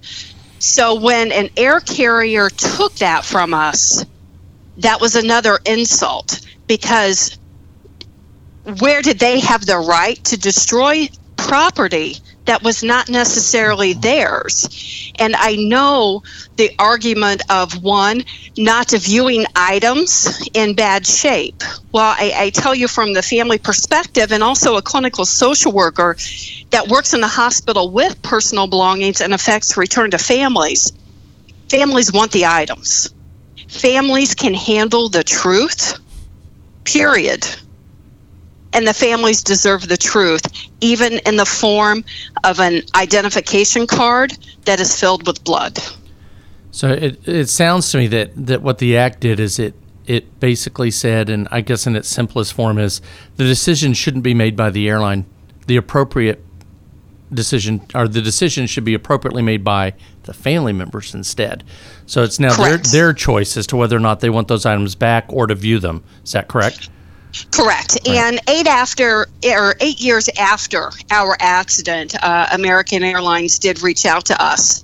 So 0.61 1.01
when 1.01 1.33
an 1.33 1.51
air 1.57 1.81
carrier 1.81 2.51
took 2.51 2.95
that 2.97 3.25
from 3.25 3.55
us, 3.55 4.05
that 4.79 5.01
was 5.01 5.17
another 5.17 5.59
insult 5.65 6.41
because 6.67 7.39
where 8.81 9.03
did 9.03 9.19
they 9.19 9.41
have 9.41 9.65
the 9.65 9.79
right 9.79 10.23
to 10.25 10.39
destroy 10.39 11.09
property 11.37 12.17
that 12.49 12.63
was 12.63 12.83
not 12.83 13.11
necessarily 13.11 13.93
theirs. 13.93 15.13
And 15.19 15.37
I 15.37 15.57
know 15.57 16.23
the 16.57 16.71
argument 16.79 17.43
of 17.51 17.83
one, 17.83 18.25
not 18.57 18.91
viewing 18.91 19.45
items 19.55 20.49
in 20.55 20.75
bad 20.75 21.07
shape. 21.07 21.63
Well, 21.93 22.15
I, 22.19 22.33
I, 22.35 22.51
tell 22.51 22.75
you 22.75 22.89
from 22.89 23.13
the 23.13 23.23
family 23.23 23.59
perspective, 23.59 24.33
and 24.33 24.43
also 24.43 24.77
a 24.77 24.83
clinical 24.83 25.27
social 25.27 25.73
worker 25.73 26.17
that 26.71 26.89
works 26.89 27.13
in 27.13 27.21
the 27.21 27.29
hospital 27.29 27.91
with 27.91 28.21
personal 28.23 28.67
belongings 28.67 29.21
and 29.21 29.35
affects 29.35 29.77
return 29.77 30.11
to 30.13 30.19
families, 30.19 30.91
families 31.69 32.11
want 32.13 32.33
the 32.33 32.47
items. 32.47 33.13
Families 33.69 34.35
can 34.35 34.55
handle 34.55 35.09
the 35.09 35.23
truth, 35.23 35.99
period 36.85 37.47
and 38.73 38.87
the 38.87 38.95
families 38.95 39.43
deserve 39.43 39.89
the 39.89 39.97
truth, 39.97 40.43
even 40.81 41.15
in 41.27 41.37
the 41.37 41.47
form 41.47 42.05
of 42.45 42.61
an 42.61 42.83
identification 42.95 43.87
card 43.87 44.33
that 44.65 44.81
is 44.81 44.99
filled 44.99 45.27
with 45.27 45.43
blood. 45.45 45.79
So 46.71 46.91
it, 46.91 47.27
it 47.27 47.49
sounds 47.49 47.91
to 47.93 47.99
me 47.99 48.07
that, 48.09 48.31
that 48.37 48.63
what 48.63 48.79
the 48.79 48.97
act 48.97 49.21
did 49.21 49.41
is 49.41 49.59
it 49.59 49.75
it 50.07 50.41
basically 50.41 50.91
said, 50.91 51.29
and 51.29 51.47
I 51.51 51.61
guess 51.61 51.87
in 51.87 51.95
its 51.95 52.09
simplest 52.09 52.55
form 52.55 52.79
is 52.79 53.03
the 53.37 53.45
decision 53.45 53.93
shouldn't 53.93 54.25
be 54.25 54.33
made 54.33 54.57
by 54.57 54.71
the 54.71 54.89
airline. 54.89 55.27
The 55.67 55.77
appropriate 55.77 56.43
decision 57.33 57.83
or 57.95 58.09
the 58.09 58.23
decision 58.23 58.67
should 58.67 58.85
be 58.85 58.95
appropriately 58.95 59.43
made 59.43 59.65
by 59.65 59.95
the 60.25 60.33
family 60.33 60.73
members 60.73 61.15
instead. 61.15 61.65
So 62.07 62.23
it's 62.23 62.39
now 62.39 62.55
their 62.55 62.79
their 62.79 63.13
choice 63.13 63.57
as 63.57 63.67
to 63.69 63.77
whether 63.77 63.97
or 63.97 64.01
not 64.01 64.21
they 64.21 64.31
want 64.31 64.49
those 64.49 64.67
items 64.67 64.95
back 64.95 65.27
or 65.29 65.47
to 65.47 65.55
view 65.55 65.79
them. 65.79 66.03
Is 66.25 66.33
that 66.33 66.49
correct? 66.49 66.91
Correct. 67.51 67.99
Right. 68.07 68.17
And 68.17 68.41
eight 68.49 68.67
after 68.67 69.27
or 69.45 69.75
eight 69.81 70.01
years 70.01 70.29
after 70.39 70.91
our 71.11 71.37
accident, 71.41 72.15
uh, 72.23 72.47
American 72.53 73.03
Airlines 73.03 73.59
did 73.59 73.83
reach 73.83 74.07
out 74.07 74.27
to 74.27 74.43
us, 74.43 74.83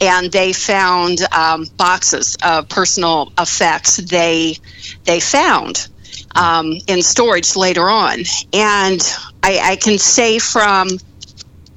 and 0.00 0.30
they 0.30 0.52
found 0.52 1.20
um, 1.32 1.66
boxes 1.76 2.36
of 2.44 2.68
personal 2.68 3.32
effects. 3.38 3.96
They 3.96 4.56
they 5.04 5.20
found 5.20 5.88
um, 6.34 6.74
in 6.86 7.02
storage 7.02 7.56
later 7.56 7.88
on, 7.88 8.20
and 8.52 9.00
I, 9.42 9.60
I 9.62 9.76
can 9.76 9.98
say 9.98 10.38
from 10.38 10.88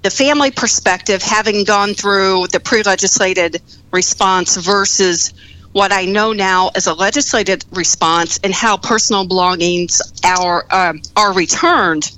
the 0.02 0.10
family 0.10 0.52
perspective, 0.52 1.22
having 1.22 1.64
gone 1.64 1.94
through 1.94 2.48
the 2.48 2.60
pre-legislated 2.60 3.62
response 3.92 4.58
versus 4.58 5.34
what 5.74 5.92
I 5.92 6.06
know 6.06 6.34
now 6.34 6.72
as 6.76 6.88
a 6.88 6.94
legislated 6.94 7.64
response 7.72 8.40
and 8.44 8.54
how 8.54 8.78
personal 8.78 9.26
belongings 9.26 10.02
are 10.26 10.66
um, 10.72 11.02
are 11.16 11.34
returned, 11.34 12.12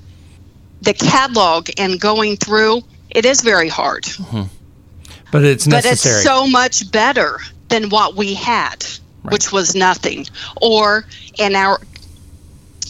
the 0.82 0.94
catalog 0.94 1.70
and 1.78 2.00
going 2.00 2.38
through 2.38 2.82
it 3.10 3.25
is 3.25 3.42
very 3.42 3.70
hard. 3.70 4.04
Mm-hmm. 4.04 4.44
But 5.32 5.44
it's 5.44 5.68
necessary. 5.68 6.13
But 6.13 6.18
it's 6.18 6.24
so 6.24 6.48
much 6.48 6.92
better 6.92 7.40
than 7.70 7.90
what 7.90 8.16
we 8.16 8.34
had, 8.34 8.86
right. 9.24 9.34
which 9.34 9.52
was 9.52 9.75
nothing. 9.75 10.25
Or 10.62 11.06
in 11.38 11.56
our 11.56 11.80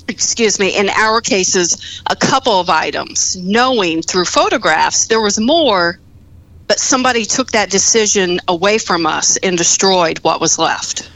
excuse 0.07 0.60
me, 0.60 0.77
in 0.77 0.89
our 0.89 1.22
cases, 1.22 2.01
a 2.10 2.15
couple 2.15 2.60
of 2.60 2.69
items, 2.69 3.36
knowing 3.38 4.01
through 4.01 4.25
photographs 4.25 5.07
there 5.07 5.22
was 5.22 5.39
more 5.39 6.00
but 6.67 6.79
somebody 6.79 7.25
took 7.25 7.51
that 7.51 7.69
decision 7.69 8.39
away 8.48 8.77
from 8.77 9.05
us 9.05 9.38
and 9.38 9.57
destroyed 9.57 10.19
what 10.19 10.39
was 10.39 10.57
left. 10.57 11.10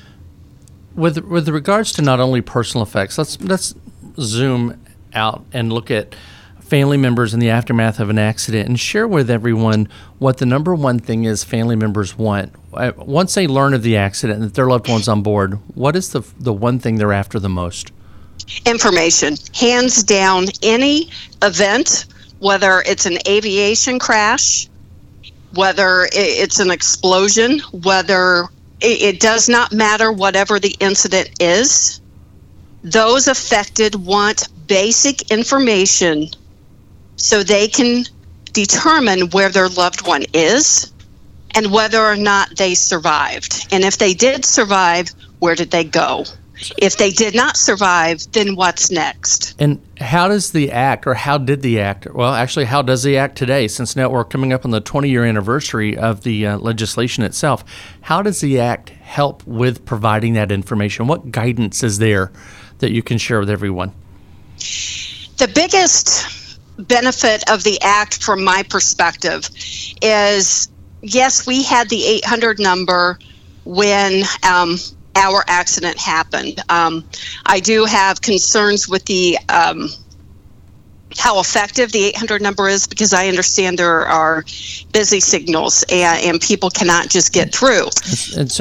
With 0.95 1.19
with 1.19 1.49
regards 1.49 1.91
to 1.93 2.01
not 2.01 2.19
only 2.19 2.41
personal 2.41 2.83
effects, 2.83 3.17
let's 3.17 3.39
let's 3.41 3.75
zoom 4.19 4.83
out 5.13 5.45
and 5.53 5.71
look 5.71 5.91
at 5.91 6.15
family 6.59 6.97
members 6.97 7.33
in 7.33 7.39
the 7.39 7.49
aftermath 7.49 7.99
of 7.99 8.09
an 8.09 8.19
accident 8.19 8.67
and 8.67 8.79
share 8.79 9.07
with 9.07 9.29
everyone 9.29 9.87
what 10.19 10.37
the 10.37 10.45
number 10.45 10.75
one 10.75 10.99
thing 10.99 11.23
is 11.23 11.43
family 11.43 11.77
members 11.77 12.17
want. 12.17 12.53
Uh, 12.73 12.91
once 12.97 13.35
they 13.35 13.47
learn 13.47 13.73
of 13.73 13.83
the 13.83 13.95
accident 13.95 14.39
and 14.39 14.49
that 14.49 14.55
their 14.55 14.67
loved 14.67 14.89
one's 14.89 15.07
on 15.07 15.21
board, 15.21 15.53
what 15.75 15.95
is 15.95 16.09
the 16.09 16.21
the 16.39 16.53
one 16.53 16.79
thing 16.79 16.95
they're 16.97 17.13
after 17.13 17.39
the 17.39 17.49
most? 17.49 17.91
Information. 18.65 19.35
Hands 19.55 20.03
down, 20.03 20.45
any 20.63 21.09
event, 21.41 22.05
whether 22.39 22.83
it's 22.85 23.05
an 23.05 23.17
aviation 23.27 23.99
crash, 23.99 24.67
whether 25.53 26.07
it's 26.11 26.59
an 26.59 26.71
explosion, 26.71 27.59
whether 27.71 28.47
it 28.81 29.19
does 29.19 29.49
not 29.49 29.73
matter 29.73 30.11
whatever 30.11 30.59
the 30.59 30.75
incident 30.79 31.29
is. 31.39 32.01
those 32.83 33.27
affected 33.27 33.95
want 33.95 34.47
basic 34.67 35.31
information 35.31 36.29
so 37.17 37.43
they 37.43 37.67
can 37.67 38.05
determine 38.53 39.29
where 39.31 39.49
their 39.49 39.69
loved 39.69 40.07
one 40.07 40.23
is 40.33 40.91
and 41.55 41.71
whether 41.71 42.03
or 42.05 42.15
not 42.15 42.55
they 42.57 42.75
survived. 42.75 43.67
And 43.71 43.83
if 43.83 43.97
they 43.97 44.13
did 44.13 44.45
survive, 44.45 45.09
where 45.39 45.55
did 45.55 45.71
they 45.71 45.83
go? 45.83 46.25
If 46.77 46.97
they 46.97 47.11
did 47.11 47.35
not 47.35 47.55
survive, 47.55 48.31
then 48.31 48.55
what's 48.55 48.89
next? 48.89 49.55
And 49.59 49.81
how 49.99 50.27
does 50.27 50.51
the 50.51 50.71
act, 50.71 51.05
or 51.05 51.13
how 51.13 51.37
did 51.37 51.61
the 51.61 51.79
act, 51.79 52.07
well, 52.13 52.33
actually, 52.33 52.65
how 52.65 52.81
does 52.81 53.03
the 53.03 53.17
act 53.17 53.37
today, 53.37 53.67
since 53.67 53.95
now 53.95 54.09
we're 54.09 54.23
coming 54.23 54.53
up 54.53 54.65
on 54.65 54.71
the 54.71 54.81
20 54.81 55.09
year 55.09 55.23
anniversary 55.23 55.97
of 55.97 56.23
the 56.23 56.47
uh, 56.47 56.57
legislation 56.57 57.23
itself, 57.23 57.63
how 58.01 58.21
does 58.21 58.41
the 58.41 58.59
act 58.59 58.89
help 58.89 59.45
with 59.45 59.85
providing 59.85 60.33
that 60.33 60.51
information? 60.51 61.07
What 61.07 61.31
guidance 61.31 61.83
is 61.83 61.99
there 61.99 62.31
that 62.79 62.91
you 62.91 63.03
can 63.03 63.17
share 63.17 63.39
with 63.39 63.49
everyone? 63.49 63.93
The 65.37 65.51
biggest 65.53 66.57
benefit 66.77 67.49
of 67.49 67.63
the 67.63 67.79
act, 67.81 68.23
from 68.23 68.43
my 68.43 68.63
perspective, 68.63 69.49
is 70.01 70.69
yes, 71.01 71.45
we 71.45 71.63
had 71.63 71.89
the 71.89 72.03
800 72.03 72.59
number 72.59 73.19
when 73.65 74.23
um, 74.49 74.77
our 75.17 75.43
accident 75.47 75.97
happened. 75.97 76.61
Um, 76.69 77.03
I 77.45 77.59
do 77.59 77.85
have 77.85 78.21
concerns 78.21 78.87
with 78.87 79.05
the 79.05 79.37
um, 79.49 79.89
how 81.17 81.39
effective 81.39 81.91
the 81.91 82.03
800 82.05 82.41
number 82.41 82.67
is 82.67 82.85
because 82.85 83.13
I 83.13 83.27
understand 83.27 83.79
there 83.79 84.05
are 84.05 84.43
busy 84.91 85.19
signals 85.19 85.83
and, 85.89 86.23
and 86.23 86.41
people 86.41 86.69
cannot 86.69 87.09
just 87.09 87.33
get 87.33 87.53
through. 87.53 87.87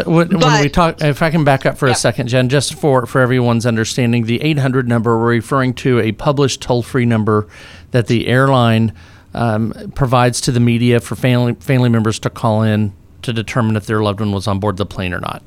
When, 0.07 0.29
but, 0.29 0.43
when, 0.43 0.63
we 0.63 0.69
talk, 0.69 1.03
if 1.03 1.23
I 1.23 1.31
can 1.31 1.45
back 1.45 1.67
up 1.67 1.77
for 1.77 1.87
yeah. 1.87 1.93
a 1.93 1.97
second, 1.97 2.29
Jen, 2.29 2.49
just 2.49 2.75
for, 2.75 3.05
for 3.07 3.21
everyone's 3.21 3.67
understanding, 3.67 4.27
the 4.27 4.41
800 4.43 4.89
number, 4.89 5.19
we're 5.19 5.27
referring 5.27 5.75
to 5.75 6.01
a 6.01 6.13
published 6.13 6.63
toll 6.63 6.83
free 6.83 7.05
number 7.05 7.47
that 7.91 8.07
the 8.07 8.27
airline 8.27 8.93
um, 9.35 9.93
provides 9.95 10.41
to 10.43 10.53
the 10.53 10.61
media 10.61 11.01
for 11.01 11.15
family, 11.15 11.55
family 11.55 11.89
members 11.89 12.19
to 12.21 12.31
call 12.31 12.63
in 12.63 12.95
to 13.23 13.33
determine 13.33 13.77
if 13.77 13.87
their 13.87 14.03
loved 14.03 14.21
one 14.21 14.33
was 14.33 14.47
on 14.47 14.61
board 14.61 14.77
the 14.77 14.87
plane 14.87 15.13
or 15.13 15.21
not. 15.21 15.43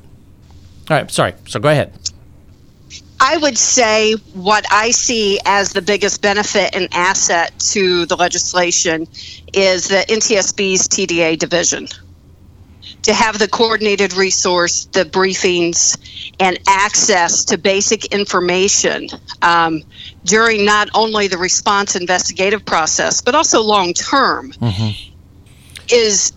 All 0.90 0.96
right, 0.96 1.10
sorry. 1.10 1.34
So 1.46 1.60
go 1.60 1.68
ahead. 1.68 1.92
I 3.20 3.36
would 3.36 3.56
say 3.56 4.14
what 4.32 4.64
I 4.72 4.90
see 4.90 5.38
as 5.44 5.72
the 5.72 5.82
biggest 5.82 6.20
benefit 6.20 6.74
and 6.74 6.88
asset 6.90 7.52
to 7.72 8.06
the 8.06 8.16
legislation 8.16 9.06
is 9.52 9.88
the 9.88 10.04
NTSB's 10.08 10.88
TDA 10.88 11.38
division. 11.38 11.86
To 13.02 13.14
have 13.14 13.38
the 13.38 13.46
coordinated 13.46 14.14
resource, 14.14 14.86
the 14.86 15.04
briefings, 15.04 15.96
and 16.40 16.58
access 16.66 17.44
to 17.46 17.58
basic 17.58 18.06
information 18.06 19.08
um, 19.42 19.82
during 20.24 20.64
not 20.64 20.88
only 20.94 21.28
the 21.28 21.38
response 21.38 21.94
investigative 21.94 22.64
process, 22.64 23.20
but 23.20 23.34
also 23.34 23.62
long 23.62 23.94
term 23.94 24.52
mm-hmm. 24.52 25.14
is 25.88 26.32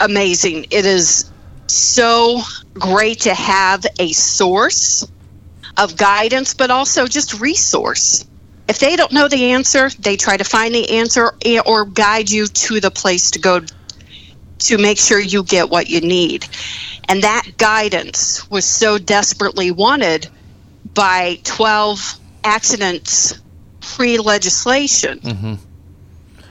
amazing. 0.00 0.66
It 0.70 0.86
is 0.86 1.30
so 1.70 2.40
great 2.74 3.20
to 3.20 3.34
have 3.34 3.86
a 3.98 4.12
source 4.12 5.06
of 5.76 5.96
guidance, 5.96 6.54
but 6.54 6.70
also 6.70 7.06
just 7.06 7.40
resource. 7.40 8.24
If 8.68 8.78
they 8.78 8.96
don't 8.96 9.12
know 9.12 9.28
the 9.28 9.52
answer, 9.52 9.88
they 9.98 10.16
try 10.16 10.36
to 10.36 10.44
find 10.44 10.74
the 10.74 10.98
answer 10.98 11.32
or 11.64 11.84
guide 11.86 12.30
you 12.30 12.46
to 12.46 12.80
the 12.80 12.90
place 12.90 13.30
to 13.32 13.38
go 13.38 13.60
to 14.58 14.78
make 14.78 14.98
sure 14.98 15.20
you 15.20 15.42
get 15.42 15.70
what 15.70 15.88
you 15.88 16.00
need. 16.00 16.46
And 17.08 17.22
that 17.22 17.52
guidance 17.56 18.50
was 18.50 18.66
so 18.66 18.98
desperately 18.98 19.70
wanted 19.70 20.28
by 20.94 21.38
12 21.44 22.18
accidents 22.44 23.40
pre 23.80 24.18
legislation. 24.18 25.20
Mm-hmm. 25.20 25.54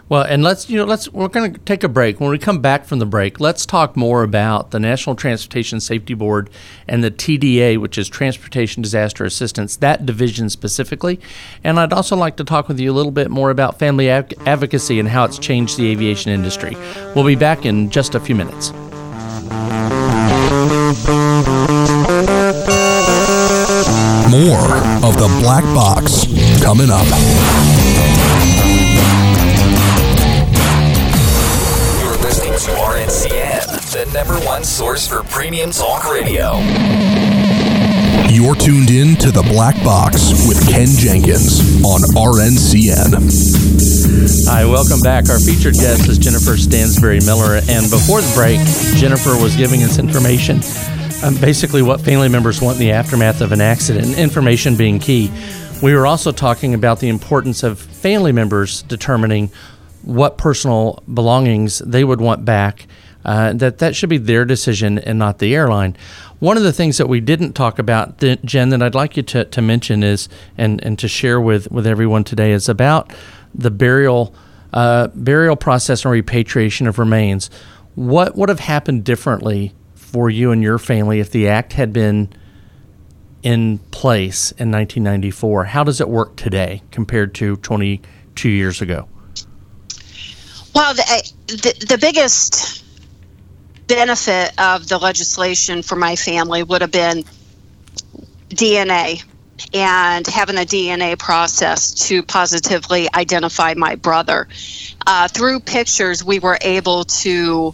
Well, 0.09 0.23
and 0.23 0.41
let's 0.41 0.69
you 0.69 0.77
know 0.77 0.85
let's 0.85 1.11
we're 1.11 1.27
going 1.27 1.53
to 1.53 1.59
take 1.59 1.83
a 1.83 1.89
break. 1.89 2.19
When 2.19 2.29
we 2.29 2.37
come 2.37 2.61
back 2.61 2.85
from 2.85 2.99
the 2.99 3.05
break, 3.05 3.41
let's 3.41 3.65
talk 3.65 3.97
more 3.97 4.23
about 4.23 4.71
the 4.71 4.79
National 4.79 5.15
Transportation 5.15 5.81
Safety 5.81 6.13
Board 6.13 6.49
and 6.87 7.03
the 7.03 7.11
TDA, 7.11 7.77
which 7.77 7.97
is 7.97 8.07
Transportation 8.07 8.81
Disaster 8.81 9.25
Assistance, 9.25 9.75
that 9.77 10.05
division 10.05 10.49
specifically. 10.49 11.19
And 11.63 11.77
I'd 11.77 11.91
also 11.91 12.15
like 12.15 12.37
to 12.37 12.45
talk 12.45 12.69
with 12.69 12.79
you 12.79 12.91
a 12.91 12.95
little 12.95 13.11
bit 13.11 13.29
more 13.29 13.49
about 13.49 13.79
family 13.79 14.09
advocacy 14.09 14.99
and 14.99 15.09
how 15.09 15.25
it's 15.25 15.37
changed 15.37 15.77
the 15.77 15.91
aviation 15.91 16.31
industry. 16.31 16.77
We'll 17.13 17.25
be 17.25 17.35
back 17.35 17.65
in 17.65 17.89
just 17.89 18.15
a 18.15 18.19
few 18.19 18.35
minutes. 18.35 18.71
More 24.31 24.77
of 25.03 25.17
the 25.17 25.27
Black 25.41 25.63
Box 25.73 26.25
coming 26.63 26.89
up. 26.89 27.86
Number 34.27 34.45
one 34.45 34.65
source 34.65 35.07
for 35.07 35.23
premium 35.23 35.71
talk 35.71 36.03
radio. 36.11 36.57
You're 38.27 38.55
tuned 38.55 38.89
in 38.89 39.15
to 39.17 39.31
the 39.31 39.41
Black 39.43 39.81
Box 39.85 40.45
with 40.45 40.67
Ken 40.67 40.89
Jenkins 40.89 41.81
on 41.81 42.01
RNCN. 42.01 43.13
Hi, 44.49 44.65
welcome 44.65 44.99
back. 44.99 45.29
Our 45.29 45.39
featured 45.39 45.75
guest 45.75 46.09
is 46.09 46.17
Jennifer 46.17 46.57
Stansberry 46.57 47.25
Miller. 47.25 47.61
And 47.69 47.89
before 47.89 48.19
the 48.19 48.29
break, 48.35 48.59
Jennifer 48.99 49.41
was 49.41 49.55
giving 49.55 49.81
us 49.83 49.97
information 49.97 50.57
um, 51.23 51.39
basically 51.39 51.81
what 51.81 52.01
family 52.01 52.27
members 52.27 52.61
want 52.61 52.75
in 52.75 52.81
the 52.81 52.91
aftermath 52.91 53.39
of 53.39 53.53
an 53.53 53.61
accident, 53.61 54.17
information 54.17 54.75
being 54.75 54.99
key. 54.99 55.31
We 55.81 55.95
were 55.95 56.05
also 56.05 56.33
talking 56.33 56.73
about 56.73 56.99
the 56.99 57.07
importance 57.07 57.63
of 57.63 57.79
family 57.79 58.33
members 58.33 58.81
determining 58.81 59.51
what 60.01 60.37
personal 60.37 61.01
belongings 61.13 61.79
they 61.79 62.03
would 62.03 62.19
want 62.19 62.43
back 62.43 62.87
uh, 63.27 63.51
that 63.53 63.79
that 63.79 63.93
should 63.93 64.09
be 64.09 64.17
their 64.17 64.45
decision 64.45 64.97
and 64.97 65.19
not 65.19 65.39
the 65.39 65.53
airline. 65.53 65.97
One 66.39 66.55
of 66.55 66.63
the 66.63 66.71
things 66.71 66.97
that 66.97 67.09
we 67.09 67.19
didn't 67.19 67.53
talk 67.53 67.77
about, 67.77 68.19
Jen, 68.45 68.69
that 68.69 68.81
I'd 68.81 68.95
like 68.95 69.17
you 69.17 69.23
to, 69.23 69.43
to 69.43 69.61
mention 69.61 70.01
is 70.01 70.29
and, 70.57 70.81
and 70.83 70.97
to 70.99 71.09
share 71.09 71.41
with, 71.41 71.69
with 71.69 71.85
everyone 71.85 72.23
today 72.23 72.53
is 72.53 72.69
about 72.69 73.11
the 73.53 73.69
burial 73.69 74.33
uh, 74.71 75.07
burial 75.07 75.55
process 75.55 76.05
and 76.05 76.11
repatriation 76.11 76.87
of 76.87 76.99
remains. 76.99 77.49
What 77.95 78.35
would 78.35 78.49
have 78.49 78.59
happened 78.59 79.03
differently 79.03 79.73
for 79.95 80.29
you 80.29 80.51
and 80.51 80.61
your 80.63 80.77
family 80.77 81.19
if 81.19 81.31
the 81.31 81.49
act 81.49 81.73
had 81.73 81.91
been 81.91 82.29
in 83.43 83.79
place 83.91 84.51
in 84.51 84.71
1994? 84.71 85.65
How 85.65 85.83
does 85.83 85.99
it 85.99 86.07
work 86.07 86.35
today 86.37 86.83
compared 86.91 87.33
to 87.35 87.57
22 87.57 88.49
years 88.49 88.81
ago? 88.81 89.07
Well, 90.75 90.93
the, 90.93 91.31
the, 91.47 91.85
the 91.87 91.97
biggest 91.97 92.83
benefit 93.87 94.51
of 94.59 94.87
the 94.87 94.97
legislation 94.97 95.81
for 95.81 95.95
my 95.95 96.15
family 96.15 96.63
would 96.63 96.81
have 96.81 96.91
been 96.91 97.23
DNA 98.49 99.23
and 99.73 100.25
having 100.27 100.57
a 100.57 100.65
DNA 100.65 101.17
process 101.17 101.93
to 101.93 102.21
positively 102.23 103.07
identify 103.13 103.73
my 103.75 103.95
brother. 103.95 104.47
Uh, 105.05 105.27
through 105.27 105.59
pictures, 105.59 106.23
we 106.23 106.39
were 106.39 106.57
able 106.61 107.05
to 107.05 107.73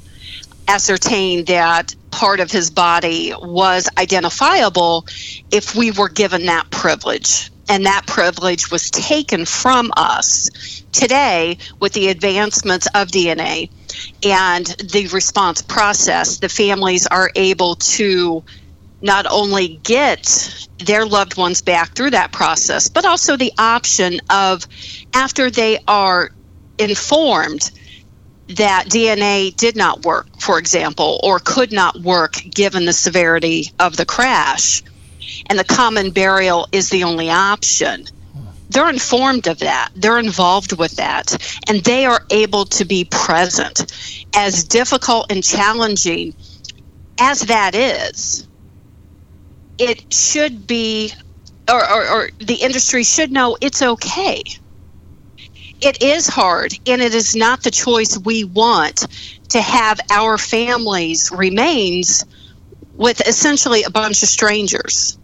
ascertain 0.67 1.45
that 1.45 1.93
part 2.11 2.39
of 2.39 2.51
his 2.51 2.69
body 2.69 3.33
was 3.41 3.89
identifiable 3.97 5.05
if 5.51 5.75
we 5.75 5.91
were 5.91 6.09
given 6.09 6.45
that 6.45 6.69
privilege. 6.69 7.51
And 7.69 7.85
that 7.85 8.05
privilege 8.05 8.69
was 8.71 8.91
taken 8.91 9.45
from 9.45 9.91
us 9.95 10.49
today 10.91 11.57
with 11.79 11.93
the 11.93 12.09
advancements 12.09 12.87
of 12.93 13.07
DNA 13.07 13.69
and 14.23 14.65
the 14.65 15.07
response 15.13 15.61
process, 15.61 16.39
the 16.39 16.49
families 16.49 17.07
are 17.07 17.31
able 17.35 17.75
to 17.75 18.43
not 19.01 19.25
only 19.29 19.79
get 19.83 20.67
their 20.79 21.05
loved 21.05 21.37
ones 21.37 21.61
back 21.61 21.93
through 21.93 22.11
that 22.11 22.31
process, 22.31 22.87
but 22.87 23.05
also 23.05 23.35
the 23.35 23.51
option 23.57 24.19
of 24.29 24.65
after 25.13 25.51
they 25.51 25.77
are 25.87 26.31
informed 26.77 27.71
that 28.47 28.85
DNA 28.87 29.55
did 29.55 29.75
not 29.75 30.05
work, 30.05 30.27
for 30.39 30.59
example, 30.59 31.19
or 31.23 31.39
could 31.39 31.71
not 31.71 31.99
work 32.01 32.35
given 32.53 32.85
the 32.85 32.93
severity 32.93 33.71
of 33.79 33.97
the 33.97 34.05
crash, 34.05 34.83
and 35.47 35.57
the 35.57 35.63
common 35.63 36.11
burial 36.11 36.67
is 36.71 36.89
the 36.89 37.03
only 37.03 37.29
option 37.29 38.05
they're 38.73 38.89
informed 38.89 39.47
of 39.47 39.59
that. 39.59 39.89
They're 39.95 40.17
involved 40.17 40.77
with 40.77 40.95
that. 40.95 41.37
And 41.67 41.83
they 41.83 42.05
are 42.05 42.23
able 42.31 42.65
to 42.65 42.85
be 42.85 43.05
present. 43.05 43.93
As 44.35 44.63
difficult 44.63 45.27
and 45.31 45.43
challenging 45.43 46.33
as 47.19 47.41
that 47.41 47.75
is, 47.75 48.47
it 49.77 50.11
should 50.11 50.65
be, 50.65 51.13
or, 51.69 51.87
or, 51.87 52.07
or 52.09 52.29
the 52.39 52.55
industry 52.55 53.03
should 53.03 53.31
know 53.31 53.57
it's 53.61 53.81
okay. 53.81 54.41
It 55.79 56.01
is 56.01 56.27
hard, 56.27 56.73
and 56.87 57.01
it 57.01 57.13
is 57.13 57.35
not 57.35 57.61
the 57.61 57.71
choice 57.71 58.17
we 58.17 58.43
want 58.43 59.05
to 59.49 59.61
have 59.61 59.99
our 60.09 60.37
families' 60.37 61.29
remains 61.31 62.25
with 63.03 63.21
essentially 63.27 63.83
a 63.83 63.89
bunch 63.91 64.23
of 64.23 64.29
strangers 64.29 65.17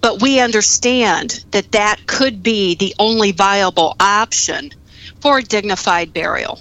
but 0.00 0.22
we 0.22 0.40
understand 0.40 1.44
that 1.50 1.72
that 1.72 2.06
could 2.06 2.42
be 2.42 2.74
the 2.76 2.94
only 2.98 3.32
viable 3.32 3.96
option 3.98 4.70
for 5.20 5.40
dignified 5.40 6.12
burial. 6.12 6.60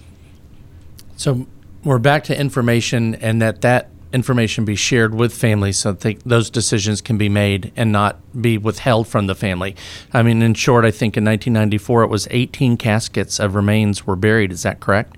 So 1.17 1.45
we're 1.83 1.99
back 1.99 2.23
to 2.25 2.39
information 2.39 3.15
and 3.15 3.41
that 3.41 3.61
that 3.61 3.89
information 4.13 4.63
be 4.65 4.75
shared 4.75 5.13
with 5.13 5.33
families 5.33 5.77
so 5.77 5.91
that 5.91 6.19
those 6.21 6.49
decisions 6.49 7.01
can 7.01 7.17
be 7.17 7.27
made 7.27 7.71
and 7.75 7.91
not 7.91 8.17
be 8.39 8.57
withheld 8.57 9.07
from 9.07 9.27
the 9.27 9.35
family. 9.35 9.75
I 10.13 10.23
mean, 10.23 10.41
in 10.41 10.53
short, 10.53 10.85
I 10.85 10.91
think 10.91 11.17
in 11.17 11.25
1994 11.25 12.03
it 12.03 12.09
was 12.09 12.27
18 12.31 12.77
caskets 12.77 13.39
of 13.39 13.55
remains 13.55 14.07
were 14.07 14.15
buried. 14.15 14.51
Is 14.51 14.63
that 14.63 14.79
correct? 14.79 15.17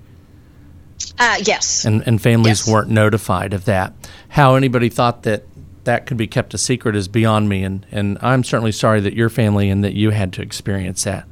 Uh, 1.18 1.36
yes. 1.44 1.84
And, 1.84 2.06
and 2.06 2.20
families 2.20 2.66
yes. 2.66 2.68
weren't 2.68 2.90
notified 2.90 3.52
of 3.52 3.64
that. 3.66 3.92
How 4.30 4.54
anybody 4.54 4.88
thought 4.88 5.22
that 5.24 5.44
that 5.84 6.06
could 6.06 6.16
be 6.16 6.26
kept 6.26 6.52
a 6.54 6.58
secret 6.58 6.94
is 6.94 7.08
beyond 7.08 7.48
me. 7.48 7.64
And, 7.64 7.86
and 7.90 8.18
I'm 8.20 8.44
certainly 8.44 8.72
sorry 8.72 9.00
that 9.00 9.14
your 9.14 9.30
family 9.30 9.70
and 9.70 9.82
that 9.84 9.94
you 9.94 10.10
had 10.10 10.32
to 10.34 10.42
experience 10.42 11.04
that. 11.04 11.26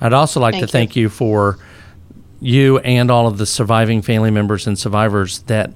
I'd 0.00 0.12
also 0.12 0.40
like 0.40 0.54
thank 0.54 0.66
to 0.66 0.72
thank 0.72 0.96
you. 0.96 1.02
you 1.02 1.08
for 1.08 1.58
you 2.40 2.78
and 2.80 3.10
all 3.10 3.28
of 3.28 3.38
the 3.38 3.46
surviving 3.46 4.02
family 4.02 4.32
members 4.32 4.66
and 4.66 4.76
survivors 4.76 5.42
that 5.42 5.72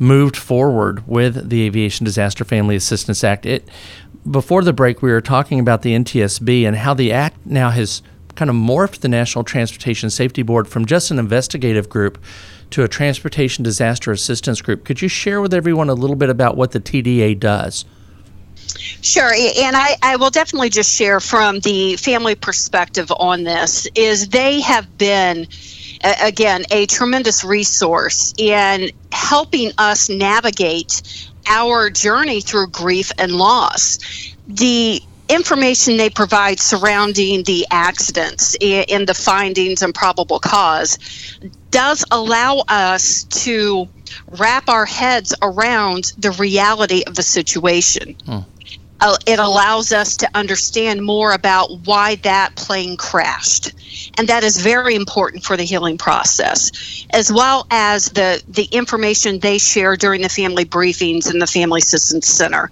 moved 0.00 0.36
forward 0.36 1.06
with 1.06 1.48
the 1.48 1.62
Aviation 1.62 2.04
Disaster 2.04 2.44
Family 2.44 2.74
Assistance 2.74 3.22
Act. 3.22 3.46
It 3.46 3.68
before 4.28 4.64
the 4.64 4.72
break 4.72 5.00
we 5.00 5.12
were 5.12 5.20
talking 5.20 5.60
about 5.60 5.82
the 5.82 5.94
NTSB 5.94 6.66
and 6.66 6.76
how 6.76 6.94
the 6.94 7.12
act 7.12 7.46
now 7.46 7.70
has 7.70 8.02
kind 8.34 8.50
of 8.50 8.56
morphed 8.56 9.00
the 9.00 9.08
National 9.08 9.44
Transportation 9.44 10.10
Safety 10.10 10.42
Board 10.42 10.68
from 10.68 10.86
just 10.86 11.10
an 11.10 11.18
investigative 11.18 11.88
group 11.88 12.18
to 12.70 12.82
a 12.82 12.88
transportation 12.88 13.62
disaster 13.62 14.10
assistance 14.12 14.60
group. 14.60 14.84
Could 14.84 15.02
you 15.02 15.08
share 15.08 15.40
with 15.40 15.52
everyone 15.52 15.90
a 15.90 15.94
little 15.94 16.16
bit 16.16 16.30
about 16.30 16.56
what 16.56 16.72
the 16.72 16.80
TDA 16.80 17.38
does? 17.38 17.84
Sure, 19.02 19.32
and 19.32 19.76
I, 19.76 19.96
I 20.02 20.16
will 20.16 20.30
definitely 20.30 20.70
just 20.70 20.94
share 20.94 21.20
from 21.20 21.60
the 21.60 21.96
family 21.96 22.34
perspective 22.34 23.12
on 23.14 23.44
this 23.44 23.86
is 23.94 24.28
they 24.28 24.60
have 24.60 24.96
been 24.96 25.46
again 26.22 26.64
a 26.70 26.86
tremendous 26.86 27.44
resource 27.44 28.34
in 28.38 28.90
helping 29.12 29.72
us 29.78 30.08
navigate 30.08 31.28
our 31.46 31.90
journey 31.90 32.40
through 32.40 32.68
grief 32.68 33.12
and 33.18 33.32
loss. 33.32 33.98
The 34.48 35.02
information 35.34 35.96
they 35.96 36.10
provide 36.10 36.60
surrounding 36.60 37.42
the 37.44 37.66
accidents 37.70 38.56
and 38.60 39.06
the 39.06 39.14
findings 39.14 39.82
and 39.82 39.94
probable 39.94 40.38
cause 40.38 40.98
does 41.70 42.04
allow 42.10 42.62
us 42.68 43.24
to 43.24 43.88
wrap 44.38 44.68
our 44.68 44.84
heads 44.84 45.34
around 45.42 46.12
the 46.18 46.30
reality 46.32 47.02
of 47.06 47.14
the 47.14 47.22
situation. 47.22 48.14
Hmm. 48.26 48.38
Uh, 49.00 49.16
it 49.26 49.40
allows 49.40 49.90
us 49.90 50.18
to 50.18 50.30
understand 50.32 51.02
more 51.02 51.32
about 51.32 51.72
why 51.86 52.14
that 52.16 52.54
plane 52.54 52.96
crashed. 52.96 53.72
And 54.16 54.28
that 54.28 54.44
is 54.44 54.58
very 54.58 54.94
important 54.94 55.42
for 55.42 55.56
the 55.56 55.64
healing 55.64 55.98
process, 55.98 57.04
as 57.10 57.32
well 57.32 57.66
as 57.68 58.10
the, 58.10 58.40
the 58.46 58.68
information 58.70 59.40
they 59.40 59.58
share 59.58 59.96
during 59.96 60.22
the 60.22 60.28
family 60.28 60.64
briefings 60.64 61.28
in 61.28 61.40
the 61.40 61.48
Family 61.48 61.78
Assistance 61.78 62.28
Center 62.28 62.70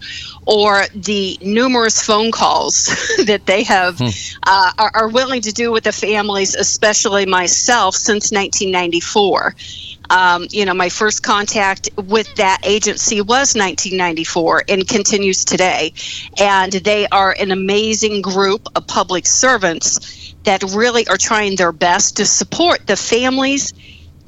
or 0.51 0.83
the 0.97 1.39
numerous 1.41 2.03
phone 2.03 2.33
calls 2.33 2.87
that 3.27 3.47
they 3.47 3.63
have 3.63 3.99
hmm. 3.99 4.09
uh, 4.43 4.73
are, 4.77 4.91
are 4.95 5.09
willing 5.09 5.41
to 5.43 5.53
do 5.53 5.71
with 5.71 5.85
the 5.85 5.93
families, 5.93 6.57
especially 6.57 7.25
myself, 7.25 7.95
since 7.95 8.33
1994. 8.33 9.55
Um, 10.11 10.49
you 10.51 10.65
know, 10.65 10.75
my 10.75 10.89
first 10.89 11.23
contact 11.23 11.89
with 11.97 12.35
that 12.35 12.63
agency 12.65 13.21
was 13.21 13.55
1994 13.55 14.65
and 14.69 14.89
continues 14.89 15.45
today. 15.45 15.93
And 16.37 16.73
they 16.73 17.07
are 17.07 17.33
an 17.39 17.53
amazing 17.53 18.21
group 18.21 18.67
of 18.75 18.89
public 18.89 19.29
servants 19.29 20.35
that 20.43 20.65
really 20.65 21.07
are 21.07 21.17
trying 21.17 21.55
their 21.55 21.71
best 21.71 22.17
to 22.17 22.27
support 22.27 22.89
the 22.89 22.97
families 22.97 23.73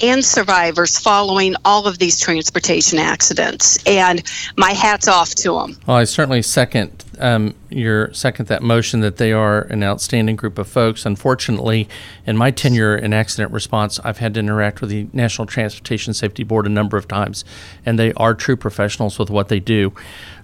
and 0.01 0.25
survivors 0.25 0.99
following 0.99 1.55
all 1.65 1.87
of 1.87 1.99
these 1.99 2.19
transportation 2.19 2.99
accidents. 2.99 3.79
And 3.87 4.23
my 4.57 4.71
hat's 4.73 5.09
off 5.09 5.35
to 5.37 5.53
them. 5.55 5.79
Well, 5.87 5.97
I 5.97 6.05
certainly 6.05 6.43
second 6.43 7.05
um, 7.19 7.55
your 7.73 8.13
second 8.13 8.47
that 8.49 8.63
motion 8.63 9.01
that 9.01 9.17
they 9.17 9.33
are 9.33 9.63
an 9.63 9.83
outstanding 9.83 10.37
group 10.37 10.59
of 10.59 10.69
folks. 10.69 11.05
Unfortunately, 11.07 11.89
in 12.27 12.37
my 12.37 12.51
tenure 12.51 12.97
in 12.97 13.13
accident 13.13 13.53
response, 13.53 13.99
I've 14.01 14.19
had 14.19 14.35
to 14.35 14.41
interact 14.41 14.81
with 14.81 14.91
the 14.91 15.09
National 15.13 15.47
Transportation 15.47 16.15
Safety 16.15 16.45
Board 16.45 16.67
a 16.67 16.71
number 16.71 16.97
of 16.97 17.09
times, 17.09 17.45
and 17.85 17.99
they 17.99 18.13
are 18.15 18.35
true 18.35 18.57
professionals 18.57 19.19
with 19.19 19.31
what 19.31 19.49
they 19.49 19.61
do. 19.61 19.93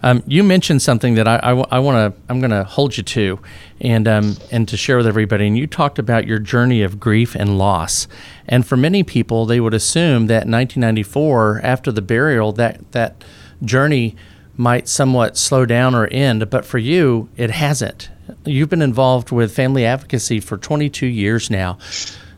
Um, 0.02 0.22
you 0.26 0.44
mentioned 0.44 0.82
something 0.82 1.14
that 1.14 1.26
I, 1.26 1.36
I, 1.36 1.50
I 1.70 1.78
want 1.78 2.14
to 2.14 2.20
I'm 2.28 2.40
going 2.40 2.50
to 2.50 2.64
hold 2.64 2.96
you 2.96 3.02
to, 3.02 3.40
and 3.80 4.06
um, 4.06 4.36
and 4.50 4.68
to 4.68 4.76
share 4.76 4.96
with 4.96 5.06
everybody. 5.06 5.46
And 5.46 5.58
you 5.58 5.66
talked 5.66 5.98
about 5.98 6.26
your 6.26 6.38
journey 6.38 6.82
of 6.82 7.00
grief 7.00 7.34
and 7.34 7.58
loss, 7.58 8.08
and 8.46 8.66
for 8.66 8.76
many 8.76 9.02
people, 9.02 9.46
they 9.46 9.60
would 9.60 9.74
assume 9.74 10.26
that 10.26 10.44
in 10.44 10.52
1994, 10.52 11.60
after 11.62 11.92
the 11.92 12.02
burial, 12.02 12.52
that 12.52 12.92
that 12.92 13.24
journey 13.64 14.16
might 14.58 14.88
somewhat 14.88 15.38
slow 15.38 15.64
down 15.64 15.94
or 15.94 16.06
end, 16.08 16.50
but 16.50 16.66
for 16.66 16.78
you, 16.78 17.30
it 17.36 17.50
hasn't. 17.50 18.10
You've 18.44 18.68
been 18.68 18.82
involved 18.82 19.30
with 19.30 19.54
family 19.54 19.86
advocacy 19.86 20.40
for 20.40 20.58
22 20.58 21.06
years 21.06 21.48
now. 21.48 21.78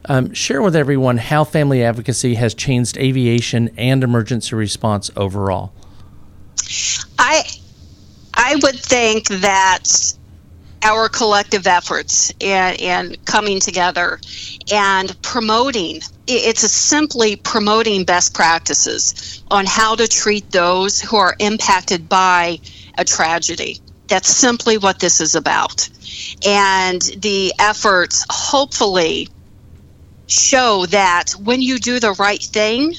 Um, 0.05 0.33
share 0.35 0.63
with 0.63 0.77
everyone 0.77 1.17
how 1.17 1.45
family 1.45 1.83
advocacy 1.83 2.35
has 2.35 2.55
changed 2.55 2.97
aviation 2.99 3.71
and 3.77 4.05
emergency 4.05 4.55
response 4.55 5.11
overall. 5.17 5.73
I 7.19 7.43
I 8.35 8.57
would 8.63 8.79
think 8.79 9.29
that 9.29 10.15
our 10.83 11.09
collective 11.09 11.67
efforts 11.67 12.33
and, 12.41 12.81
and 12.81 13.25
coming 13.27 13.61
together 13.61 14.19
and 14.73 15.21
promoting 15.23 16.01
it's 16.31 16.71
simply 16.71 17.37
promoting 17.37 18.05
best 18.05 18.35
practices 18.35 19.43
on 19.51 19.67
how 19.67 19.97
to 19.97 20.07
treat 20.07 20.51
those 20.51 21.01
who 21.01 21.17
are 21.17 21.35
impacted 21.39 22.09
by 22.09 22.59
a 22.97 23.05
tragedy 23.05 23.81
that's 24.09 24.29
simply 24.29 24.79
what 24.79 24.99
this 25.01 25.21
is 25.21 25.35
about 25.35 25.89
and 26.47 27.01
the 27.19 27.53
efforts 27.59 28.25
hopefully 28.31 29.29
show 30.27 30.87
that 30.87 31.31
when 31.43 31.61
you 31.61 31.79
do 31.79 31.99
the 32.01 32.13
right 32.13 32.43
thing 32.43 32.95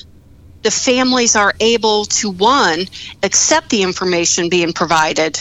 the 0.63 0.71
families 0.71 1.35
are 1.35 1.53
able 1.59 2.05
to 2.05 2.29
one 2.29 2.85
accept 3.23 3.69
the 3.69 3.81
information 3.81 4.49
being 4.49 4.73
provided 4.73 5.39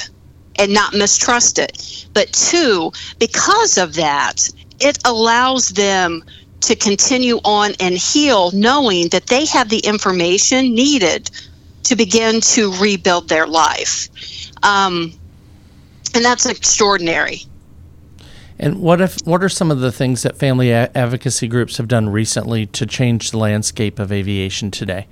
and 0.58 0.72
not 0.72 0.94
mistrust 0.94 1.58
it. 1.58 2.06
But 2.14 2.32
two, 2.32 2.92
because 3.18 3.78
of 3.78 3.94
that, 3.94 4.48
it 4.78 4.98
allows 5.04 5.68
them 5.68 6.22
to 6.60 6.76
continue 6.76 7.36
on 7.44 7.72
and 7.80 7.96
heal 7.96 8.50
knowing 8.52 9.08
that 9.08 9.26
they 9.26 9.46
have 9.46 9.68
the 9.68 9.78
information 9.78 10.74
needed 10.74 11.30
to 11.84 11.96
begin 11.96 12.40
to 12.40 12.72
rebuild 12.74 13.28
their 13.28 13.46
life. 13.46 14.08
Um, 14.62 15.12
and 16.14 16.24
that's 16.24 16.46
extraordinary. 16.46 17.42
And 18.58 18.80
what 18.80 19.00
if 19.00 19.16
what 19.24 19.42
are 19.42 19.48
some 19.48 19.70
of 19.70 19.80
the 19.80 19.90
things 19.90 20.22
that 20.22 20.36
family 20.36 20.70
a- 20.70 20.90
advocacy 20.94 21.48
groups 21.48 21.78
have 21.78 21.88
done 21.88 22.10
recently 22.10 22.66
to 22.66 22.84
change 22.84 23.30
the 23.30 23.38
landscape 23.38 23.98
of 23.98 24.12
aviation 24.12 24.70
today? 24.70 25.06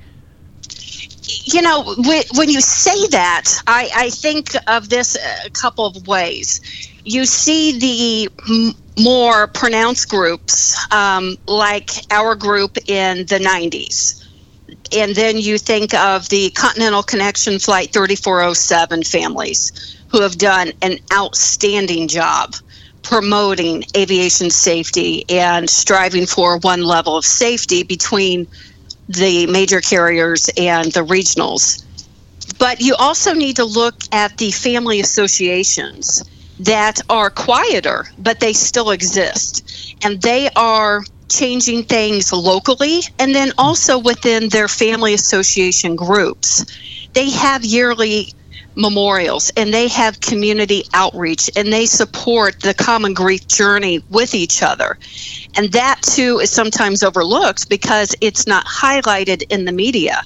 you 1.44 1.62
know, 1.62 1.94
when 2.34 2.48
you 2.48 2.60
say 2.60 3.06
that, 3.08 3.50
I, 3.66 3.90
I 3.94 4.10
think 4.10 4.50
of 4.66 4.88
this 4.88 5.16
a 5.46 5.50
couple 5.50 5.86
of 5.86 6.06
ways. 6.06 6.60
You 7.04 7.24
see 7.24 7.78
the 7.78 8.72
more 8.98 9.46
pronounced 9.48 10.08
groups, 10.08 10.76
um, 10.92 11.36
like 11.46 11.90
our 12.10 12.34
group 12.34 12.76
in 12.86 13.18
the 13.26 13.38
90s. 13.38 14.24
And 14.92 15.14
then 15.14 15.38
you 15.38 15.58
think 15.58 15.94
of 15.94 16.28
the 16.28 16.50
Continental 16.50 17.02
Connection 17.02 17.58
Flight 17.58 17.92
3407 17.92 19.04
families 19.04 19.96
who 20.08 20.22
have 20.22 20.36
done 20.36 20.72
an 20.82 20.98
outstanding 21.12 22.08
job 22.08 22.54
promoting 23.02 23.84
aviation 23.96 24.50
safety 24.50 25.24
and 25.28 25.68
striving 25.70 26.26
for 26.26 26.58
one 26.58 26.82
level 26.82 27.16
of 27.16 27.24
safety 27.24 27.82
between 27.82 28.46
the 29.08 29.46
major 29.46 29.80
carriers 29.80 30.50
and 30.58 30.92
the 30.92 31.04
regionals. 31.04 31.84
But 32.58 32.80
you 32.80 32.94
also 32.98 33.32
need 33.32 33.56
to 33.56 33.64
look 33.64 33.94
at 34.12 34.36
the 34.36 34.50
family 34.50 35.00
associations 35.00 36.22
that 36.60 37.00
are 37.08 37.30
quieter, 37.30 38.06
but 38.18 38.40
they 38.40 38.52
still 38.52 38.90
exist. 38.90 39.94
And 40.02 40.20
they 40.20 40.48
are 40.56 41.02
changing 41.28 41.84
things 41.84 42.32
locally 42.32 43.00
and 43.18 43.34
then 43.34 43.52
also 43.58 43.98
within 43.98 44.48
their 44.48 44.68
family 44.68 45.14
association 45.14 45.96
groups. 45.96 46.64
They 47.12 47.30
have 47.30 47.64
yearly 47.64 48.32
memorials 48.74 49.50
and 49.56 49.74
they 49.74 49.88
have 49.88 50.20
community 50.20 50.84
outreach 50.94 51.50
and 51.56 51.72
they 51.72 51.86
support 51.86 52.60
the 52.60 52.74
common 52.74 53.12
grief 53.12 53.46
journey 53.48 54.02
with 54.08 54.34
each 54.34 54.62
other. 54.62 54.98
And 55.56 55.72
that 55.72 56.00
too 56.02 56.38
is 56.38 56.50
sometimes 56.50 57.02
overlooked 57.02 57.68
because 57.68 58.14
it's 58.20 58.46
not 58.46 58.64
highlighted 58.66 59.44
in 59.50 59.64
the 59.64 59.72
media. 59.72 60.22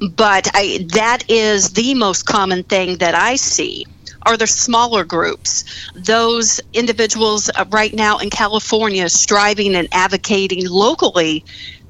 But 0.00 0.48
I, 0.54 0.86
that 0.94 1.28
is 1.28 1.72
the 1.72 1.94
most 1.94 2.24
common 2.24 2.62
thing 2.62 2.98
that 2.98 3.16
I 3.16 3.34
see 3.34 3.84
are 4.22 4.36
the 4.36 4.46
smaller 4.46 5.04
groups, 5.04 5.64
those 5.94 6.60
individuals 6.72 7.50
uh, 7.54 7.64
right 7.70 7.94
now 7.94 8.18
in 8.18 8.30
California 8.30 9.08
striving 9.08 9.74
and 9.74 9.88
advocating 9.92 10.68
locally 10.68 11.44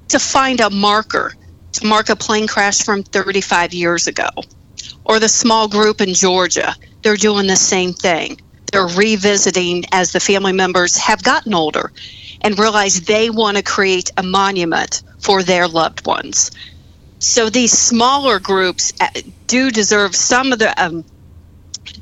to 0.09 0.19
find 0.19 0.61
a 0.61 0.71
marker 0.71 1.33
to 1.73 1.87
mark 1.87 2.09
a 2.09 2.17
plane 2.17 2.47
crash 2.47 2.83
from 2.83 3.03
35 3.03 3.73
years 3.75 4.07
ago. 4.07 4.29
Or 5.05 5.19
the 5.19 5.29
small 5.29 5.69
group 5.69 6.01
in 6.01 6.14
Georgia, 6.14 6.75
they're 7.03 7.17
doing 7.17 7.47
the 7.47 7.57
same 7.57 7.93
thing. 7.93 8.38
They're 8.73 8.87
revisiting 8.87 9.85
as 9.93 10.12
the 10.12 10.21
family 10.21 10.53
members 10.53 10.97
have 10.97 11.23
gotten 11.23 11.55
older 11.55 11.93
and 12.41 12.59
realize 12.59 13.01
they 13.01 13.31
want 13.31 13.57
to 13.57 13.62
create 13.62 14.11
a 14.17 14.23
monument 14.23 15.03
for 15.19 15.43
their 15.43 15.67
loved 15.67 16.07
ones. 16.07 16.51
So 17.21 17.51
these 17.51 17.73
smaller 17.73 18.38
groups 18.38 18.93
uh, 19.01 19.09
do 19.47 19.71
deserve 19.71 20.14
some 20.14 20.53
of 20.53 20.59
the 20.59 20.83
um, 20.83 21.05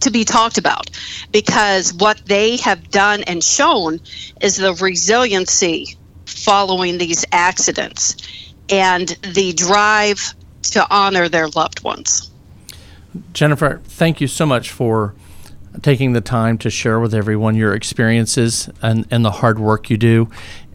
to 0.00 0.10
be 0.10 0.24
talked 0.24 0.58
about 0.58 0.90
because 1.32 1.92
what 1.94 2.20
they 2.26 2.56
have 2.58 2.90
done 2.90 3.22
and 3.24 3.42
shown 3.42 4.00
is 4.40 4.56
the 4.56 4.74
resiliency 4.74 5.96
following 6.26 6.98
these 6.98 7.24
accidents 7.32 8.16
and 8.68 9.08
the 9.34 9.52
drive 9.52 10.34
to 10.62 10.86
honor 10.90 11.28
their 11.28 11.48
loved 11.48 11.82
ones. 11.82 12.30
Jennifer, 13.32 13.80
thank 13.84 14.20
you 14.20 14.26
so 14.26 14.44
much 14.44 14.70
for 14.70 15.14
taking 15.82 16.12
the 16.12 16.20
time 16.20 16.58
to 16.58 16.70
share 16.70 16.98
with 17.00 17.14
everyone 17.14 17.54
your 17.54 17.74
experiences 17.74 18.68
and, 18.82 19.06
and 19.10 19.24
the 19.24 19.30
hard 19.30 19.58
work 19.58 19.90
you 19.90 19.96
do. 19.96 20.28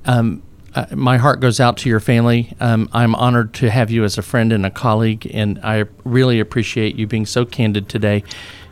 Um, 0.05 0.43
uh, 0.73 0.85
my 0.91 1.17
heart 1.17 1.41
goes 1.41 1.59
out 1.59 1.77
to 1.77 1.89
your 1.89 1.99
family. 1.99 2.53
Um, 2.59 2.89
I'm 2.93 3.13
honored 3.15 3.53
to 3.55 3.69
have 3.69 3.91
you 3.91 4.03
as 4.05 4.17
a 4.17 4.21
friend 4.21 4.53
and 4.53 4.65
a 4.65 4.69
colleague, 4.69 5.29
and 5.33 5.59
I 5.63 5.85
really 6.05 6.39
appreciate 6.39 6.95
you 6.95 7.07
being 7.07 7.25
so 7.25 7.45
candid 7.45 7.89
today 7.89 8.23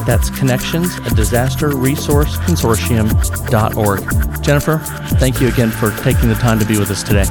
That's 0.06 0.30
Connections, 0.32 0.98
a 0.98 1.16
disaster 1.16 1.70
resource 1.70 2.36
consortium.org. 2.40 4.44
Jennifer, 4.44 4.80
thank 5.18 5.40
you 5.40 5.48
again 5.48 5.72
for 5.72 5.92
taking 6.04 6.28
the 6.28 6.36
time 6.36 6.60
to 6.60 6.66
be 6.66 6.78
with 6.78 6.92
us 6.92 7.04
today. 7.04 7.24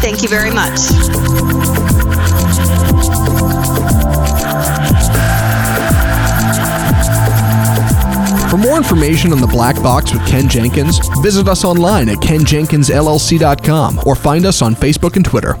Thank 0.00 0.22
you 0.22 0.28
very 0.28 0.52
much. 0.52 0.78
For 8.52 8.58
more 8.58 8.76
information 8.76 9.32
on 9.32 9.40
the 9.40 9.46
Black 9.46 9.76
Box 9.76 10.12
with 10.12 10.26
Ken 10.26 10.46
Jenkins, 10.46 10.98
visit 11.22 11.48
us 11.48 11.64
online 11.64 12.10
at 12.10 12.18
kenjenkinsllc.com 12.18 14.00
or 14.04 14.14
find 14.14 14.44
us 14.44 14.60
on 14.60 14.74
Facebook 14.74 15.16
and 15.16 15.24
Twitter. 15.24 15.54